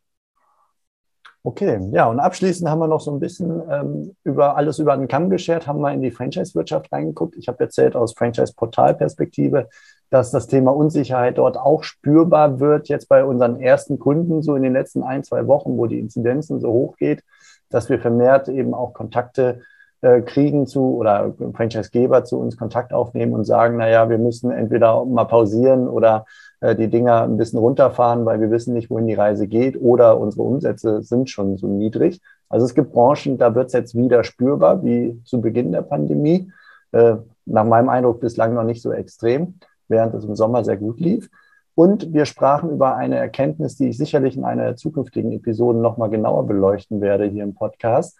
Okay, 1.45 1.79
ja, 1.93 2.07
und 2.07 2.19
abschließend 2.19 2.69
haben 2.69 2.81
wir 2.81 2.89
noch 2.89 3.01
so 3.01 3.13
ein 3.13 3.21
bisschen 3.21 3.63
ähm, 3.71 4.17
über 4.25 4.57
alles 4.57 4.81
über 4.81 4.97
den 4.97 5.09
Kamm 5.09 5.31
geschert, 5.31 5.67
haben 5.67 5.81
wir 5.81 5.93
in 5.93 6.03
die 6.03 6.11
Franchise-Wirtschaft 6.11 6.93
reingeguckt. 6.93 7.37
Ich 7.37 7.49
habe 7.49 7.61
erzählt 7.61 7.95
aus 7.95 8.13
Franchise-Portal-Perspektive, 8.15 9.69
dass 10.11 10.31
das 10.31 10.47
Thema 10.47 10.73
Unsicherheit 10.75 11.39
dort 11.39 11.57
auch 11.57 11.85
spürbar 11.85 12.61
wird, 12.61 12.89
jetzt 12.89 13.09
bei 13.09 13.25
unseren 13.25 13.61
ersten 13.61 13.99
Kunden, 13.99 14.43
so 14.43 14.57
in 14.57 14.63
den 14.63 14.73
letzten 14.73 15.03
ein, 15.03 15.23
zwei 15.23 15.47
Wochen, 15.47 15.79
wo 15.79 15.87
die 15.87 16.01
Inzidenzen 16.01 16.61
so 16.61 16.69
hoch 16.71 16.97
geht, 16.97 17.23
dass 17.71 17.89
wir 17.89 18.01
vermehrt 18.01 18.49
eben 18.49 18.75
auch 18.75 18.93
Kontakte 18.93 19.63
äh, 20.01 20.23
kriegen 20.23 20.67
zu 20.67 20.97
oder 20.97 21.35
Franchisegeber 21.55 22.25
zu 22.25 22.39
uns 22.39 22.57
Kontakt 22.57 22.93
aufnehmen 22.93 23.35
und 23.35 23.45
sagen, 23.45 23.77
naja, 23.77 24.09
wir 24.09 24.19
müssen 24.19 24.51
entweder 24.51 25.05
mal 25.05 25.25
pausieren 25.25 25.89
oder 25.89 26.25
die 26.61 26.89
Dinger 26.89 27.23
ein 27.23 27.37
bisschen 27.37 27.59
runterfahren, 27.59 28.25
weil 28.25 28.41
wir 28.41 28.51
wissen 28.51 28.75
nicht, 28.75 28.91
wohin 28.91 29.07
die 29.07 29.15
Reise 29.15 29.47
geht 29.47 29.81
oder 29.81 30.19
unsere 30.19 30.43
Umsätze 30.43 31.03
sind 31.03 31.31
schon 31.31 31.57
so 31.57 31.69
niedrig. 31.69 32.21
Also 32.49 32.67
es 32.67 32.75
gibt 32.75 32.93
Branchen, 32.93 33.39
da 33.39 33.55
wird 33.55 33.69
es 33.69 33.75
jetzt 33.75 33.95
wieder 33.95 34.25
spürbar, 34.25 34.83
wie 34.83 35.21
zu 35.25 35.41
Beginn 35.41 35.73
der 35.73 35.83
Pandemie. 35.83 36.51
Äh, 36.93 37.17
nach 37.47 37.65
meinem 37.65 37.89
Eindruck 37.89 38.21
bislang 38.21 38.55
noch 38.55 38.65
nicht 38.65 38.83
so 38.83 38.93
extrem, 38.93 39.55
während 39.89 40.15
es 40.15 40.25
im 40.25 40.35
Sommer 40.35 40.65
sehr 40.65 40.77
gut 40.77 41.01
lief. 41.01 41.31
Und 41.75 42.13
wir 42.13 42.25
sprachen 42.25 42.71
über 42.71 42.97
eine 42.97 43.17
Erkenntnis, 43.17 43.77
die 43.77 43.91
ich 43.91 43.99
sicherlich 43.99 44.37
in 44.37 44.45
einer 44.45 44.75
zukünftigen 44.75 45.31
Episoden 45.31 45.81
nochmal 45.81 46.11
genauer 46.11 46.47
beleuchten 46.47 47.01
werde 47.01 47.27
hier 47.27 47.45
im 47.45 47.55
Podcast, 47.55 48.19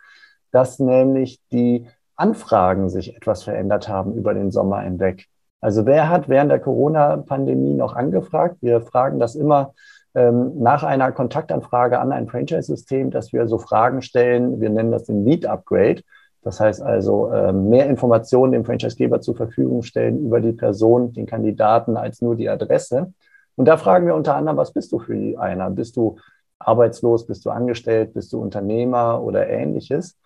dass 0.53 0.79
nämlich 0.79 1.41
die 1.51 1.89
Anfragen 2.15 2.89
sich 2.89 3.17
etwas 3.17 3.43
verändert 3.43 3.89
haben 3.89 4.15
über 4.15 4.33
den 4.33 4.53
Sommer 4.53 4.83
hinweg. 4.83 5.27
Also 5.61 5.87
wer 5.87 6.09
hat 6.09 6.29
während 6.29 6.51
der 6.51 6.61
Corona-Pandemie 6.61 7.75
noch 7.75 7.97
angefragt? 7.97 8.57
Wir 8.61 8.81
fragen 8.81 9.19
das 9.19 9.35
immer 9.35 9.75
ähm, 10.15 10.53
nach 10.61 10.85
einer 10.85 11.13
Kontaktanfrage 11.13 11.99
an 11.99 12.13
ein 12.13 12.29
Franchise-System, 12.29 13.11
dass 13.11 13.33
wir 13.33 13.47
so 13.49 13.59
Fragen 13.59 14.03
stellen. 14.03 14.61
Wir 14.61 14.71
nennen 14.71 14.93
das 14.93 15.05
den 15.05 15.25
Lead-Upgrade. 15.25 16.03
Das 16.43 16.61
heißt 16.61 16.81
also, 16.81 17.31
äh, 17.31 17.53
mehr 17.53 17.87
Informationen 17.87 18.53
dem 18.53 18.65
Franchisegeber 18.65 19.21
zur 19.21 19.37
Verfügung 19.37 19.83
stellen 19.83 20.25
über 20.25 20.41
die 20.41 20.53
Person, 20.53 21.13
den 21.13 21.27
Kandidaten 21.27 21.97
als 21.97 22.23
nur 22.23 22.37
die 22.37 22.49
Adresse. 22.49 23.13
Und 23.57 23.67
da 23.67 23.77
fragen 23.77 24.07
wir 24.07 24.15
unter 24.15 24.37
anderem, 24.37 24.57
was 24.57 24.73
bist 24.73 24.93
du 24.93 25.01
für 25.01 25.39
einer? 25.41 25.69
Bist 25.71 25.97
du 25.97 26.17
arbeitslos? 26.61 27.27
Bist 27.27 27.45
du 27.45 27.51
angestellt? 27.51 28.15
Bist 28.15 28.33
du 28.33 28.41
Unternehmer 28.41 29.21
oder 29.21 29.49
ähnliches? 29.49 30.17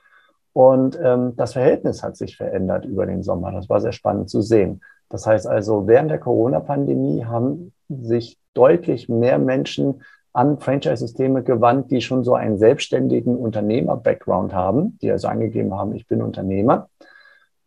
Und 0.53 0.99
ähm, 1.03 1.35
das 1.37 1.55
Verhältnis 1.55 2.03
hat 2.03 2.17
sich 2.17 2.37
verändert 2.37 2.85
über 2.85 3.07
den 3.07 3.23
Sommer. 3.23 3.51
Das 3.53 3.71
war 3.71 3.81
sehr 3.81 3.93
spannend 3.93 4.29
zu 4.29 4.43
sehen. 4.43 4.83
Das 5.12 5.26
heißt 5.26 5.47
also, 5.47 5.87
während 5.87 6.11
der 6.11 6.19
Corona-Pandemie 6.19 7.26
haben 7.26 7.73
sich 7.88 8.38
deutlich 8.54 9.11
mehr 9.11 9.38
Menschen 9.38 10.02
an 10.33 10.59
Franchise-Systeme 10.59 11.42
gewandt, 11.42 11.90
die 11.90 12.00
schon 12.00 12.25
so 12.25 12.35
einen 12.35 12.57
selbstständigen 12.57 13.37
Unternehmer-Background 13.37 14.54
haben, 14.54 14.99
die 15.02 15.11
also 15.11 15.28
angegeben 15.28 15.75
haben, 15.75 15.95
ich 15.95 16.07
bin 16.07 16.23
Unternehmer. 16.23 16.88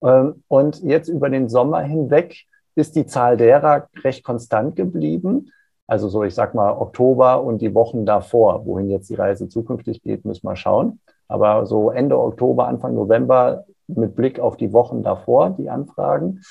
Ähm, 0.02 0.44
und 0.48 0.82
jetzt 0.82 1.08
über 1.08 1.30
den 1.30 1.48
Sommer 1.48 1.82
hinweg 1.82 2.46
ist 2.74 2.96
die 2.96 3.06
Zahl 3.06 3.38
derer 3.38 3.90
recht 4.04 4.24
konstant 4.24 4.76
geblieben. 4.76 5.52
Also 5.86 6.10
so, 6.10 6.24
ich 6.24 6.34
sag 6.34 6.56
mal, 6.56 6.72
Oktober 6.72 7.44
und 7.44 7.62
die 7.62 7.76
Wochen 7.76 8.08
davor. 8.08 8.66
Wohin 8.66 8.90
jetzt 8.90 9.12
die 9.12 9.16
Reise 9.16 9.48
zukünftig 9.48 10.02
geht, 10.02 10.26
müssen 10.26 10.48
wir 10.48 10.56
schauen. 10.56 11.00
Aber 11.28 11.68
so 11.68 11.92
Ende 11.92 12.20
Oktober, 12.20 12.68
Anfang 12.68 12.96
November 12.96 13.66
mit 13.86 14.16
Blick 14.16 14.40
auf 14.40 14.58
die 14.58 14.74
Wochen 14.74 15.04
davor, 15.04 15.52
die 15.52 15.70
Anfragen, 15.70 16.42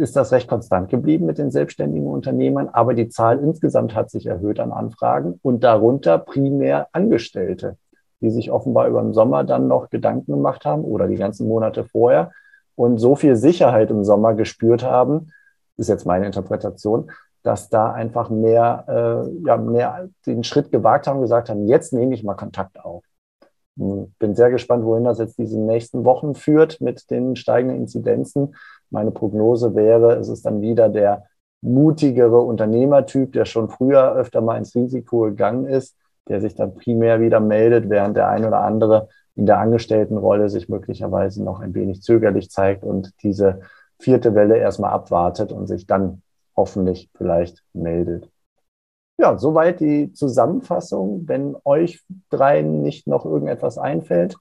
ist 0.00 0.16
das 0.16 0.32
recht 0.32 0.48
konstant 0.48 0.88
geblieben 0.88 1.26
mit 1.26 1.38
den 1.38 1.50
selbstständigen 1.50 2.08
Unternehmern. 2.08 2.68
Aber 2.68 2.94
die 2.94 3.08
Zahl 3.08 3.38
insgesamt 3.38 3.94
hat 3.94 4.10
sich 4.10 4.26
erhöht 4.26 4.58
an 4.58 4.72
Anfragen 4.72 5.38
und 5.42 5.62
darunter 5.62 6.18
primär 6.18 6.88
Angestellte, 6.92 7.76
die 8.20 8.30
sich 8.30 8.50
offenbar 8.50 8.88
über 8.88 9.02
den 9.02 9.12
Sommer 9.12 9.44
dann 9.44 9.68
noch 9.68 9.90
Gedanken 9.90 10.32
gemacht 10.32 10.64
haben 10.64 10.84
oder 10.84 11.06
die 11.06 11.16
ganzen 11.16 11.46
Monate 11.46 11.84
vorher 11.84 12.32
und 12.74 12.98
so 12.98 13.14
viel 13.14 13.36
Sicherheit 13.36 13.90
im 13.90 14.04
Sommer 14.04 14.34
gespürt 14.34 14.82
haben, 14.82 15.32
ist 15.76 15.88
jetzt 15.88 16.06
meine 16.06 16.26
Interpretation, 16.26 17.10
dass 17.42 17.68
da 17.68 17.92
einfach 17.92 18.30
mehr, 18.30 18.84
äh, 18.88 19.46
ja, 19.46 19.56
mehr 19.56 20.08
den 20.26 20.44
Schritt 20.44 20.72
gewagt 20.72 21.06
haben, 21.06 21.20
gesagt 21.20 21.50
haben, 21.50 21.66
jetzt 21.66 21.92
nehme 21.92 22.14
ich 22.14 22.24
mal 22.24 22.34
Kontakt 22.34 22.82
auf. 22.82 23.04
Hm, 23.78 24.14
bin 24.18 24.34
sehr 24.34 24.50
gespannt, 24.50 24.84
wohin 24.84 25.04
das 25.04 25.18
jetzt 25.18 25.38
diese 25.38 25.58
nächsten 25.58 26.04
Wochen 26.04 26.34
führt 26.34 26.80
mit 26.80 27.10
den 27.10 27.36
steigenden 27.36 27.78
Inzidenzen. 27.78 28.54
Meine 28.90 29.10
Prognose 29.10 29.74
wäre, 29.74 30.16
es 30.16 30.28
ist 30.28 30.44
dann 30.44 30.60
wieder 30.60 30.88
der 30.88 31.24
mutigere 31.62 32.40
Unternehmertyp, 32.40 33.32
der 33.32 33.44
schon 33.44 33.68
früher 33.68 34.14
öfter 34.14 34.40
mal 34.40 34.56
ins 34.56 34.74
Risiko 34.74 35.22
gegangen 35.22 35.66
ist, 35.66 35.96
der 36.28 36.40
sich 36.40 36.54
dann 36.54 36.74
primär 36.74 37.20
wieder 37.20 37.40
meldet, 37.40 37.90
während 37.90 38.16
der 38.16 38.28
ein 38.28 38.44
oder 38.44 38.60
andere 38.60 39.08
in 39.34 39.46
der 39.46 39.58
Angestelltenrolle 39.58 40.48
sich 40.48 40.68
möglicherweise 40.68 41.42
noch 41.42 41.60
ein 41.60 41.74
wenig 41.74 42.02
zögerlich 42.02 42.50
zeigt 42.50 42.84
und 42.84 43.12
diese 43.22 43.60
vierte 43.98 44.34
Welle 44.34 44.56
erstmal 44.56 44.92
abwartet 44.92 45.52
und 45.52 45.66
sich 45.66 45.86
dann 45.86 46.22
hoffentlich 46.56 47.10
vielleicht 47.16 47.62
meldet. 47.72 48.30
Ja, 49.18 49.36
soweit 49.38 49.80
die 49.80 50.12
Zusammenfassung. 50.12 51.28
Wenn 51.28 51.54
euch 51.64 52.02
dreien 52.30 52.80
nicht 52.80 53.06
noch 53.06 53.26
irgendetwas 53.26 53.76
einfällt, 53.76 54.36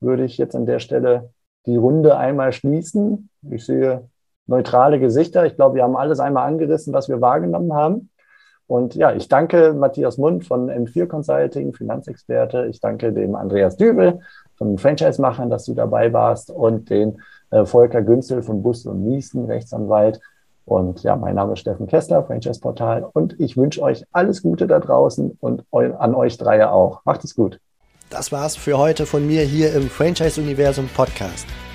würde 0.00 0.24
ich 0.24 0.36
jetzt 0.36 0.54
an 0.54 0.66
der 0.66 0.80
Stelle 0.80 1.32
die 1.64 1.76
Runde 1.76 2.16
einmal 2.16 2.52
schließen. 2.52 3.30
Ich 3.50 3.64
sehe 3.66 4.08
neutrale 4.46 4.98
Gesichter. 4.98 5.46
Ich 5.46 5.56
glaube, 5.56 5.76
wir 5.76 5.82
haben 5.82 5.96
alles 5.96 6.20
einmal 6.20 6.46
angerissen, 6.46 6.92
was 6.92 7.08
wir 7.08 7.20
wahrgenommen 7.20 7.72
haben. 7.74 8.10
Und 8.66 8.94
ja, 8.94 9.12
ich 9.12 9.28
danke 9.28 9.74
Matthias 9.74 10.18
Mund 10.18 10.46
von 10.46 10.70
M4 10.70 11.06
Consulting, 11.06 11.74
Finanzexperte. 11.74 12.66
Ich 12.70 12.80
danke 12.80 13.12
dem 13.12 13.34
Andreas 13.34 13.76
Dübel 13.76 14.20
von 14.56 14.78
Franchise-Machern, 14.78 15.50
dass 15.50 15.64
du 15.66 15.74
dabei 15.74 16.12
warst 16.12 16.50
und 16.50 16.88
den 16.88 17.20
äh, 17.50 17.66
Volker 17.66 18.02
Günzel 18.02 18.42
von 18.42 18.62
Bus 18.62 18.86
und 18.86 19.04
Miesen, 19.04 19.44
Rechtsanwalt. 19.44 20.20
Und 20.64 21.02
ja, 21.02 21.16
mein 21.16 21.34
Name 21.34 21.54
ist 21.54 21.58
Steffen 21.58 21.86
Kessler, 21.86 22.22
Franchise 22.24 22.60
Portal. 22.60 23.06
Und 23.12 23.38
ich 23.40 23.56
wünsche 23.56 23.82
euch 23.82 24.04
alles 24.12 24.42
Gute 24.42 24.66
da 24.66 24.78
draußen 24.78 25.36
und 25.40 25.64
an 25.72 26.14
euch 26.14 26.38
drei 26.38 26.66
auch. 26.66 27.04
Macht 27.04 27.24
es 27.24 27.34
gut. 27.34 27.58
Das 28.10 28.30
war's 28.30 28.56
für 28.56 28.78
heute 28.78 29.06
von 29.06 29.26
mir 29.26 29.42
hier 29.42 29.74
im 29.74 29.88
Franchise 29.88 30.40
Universum 30.40 30.88
Podcast. 30.94 31.46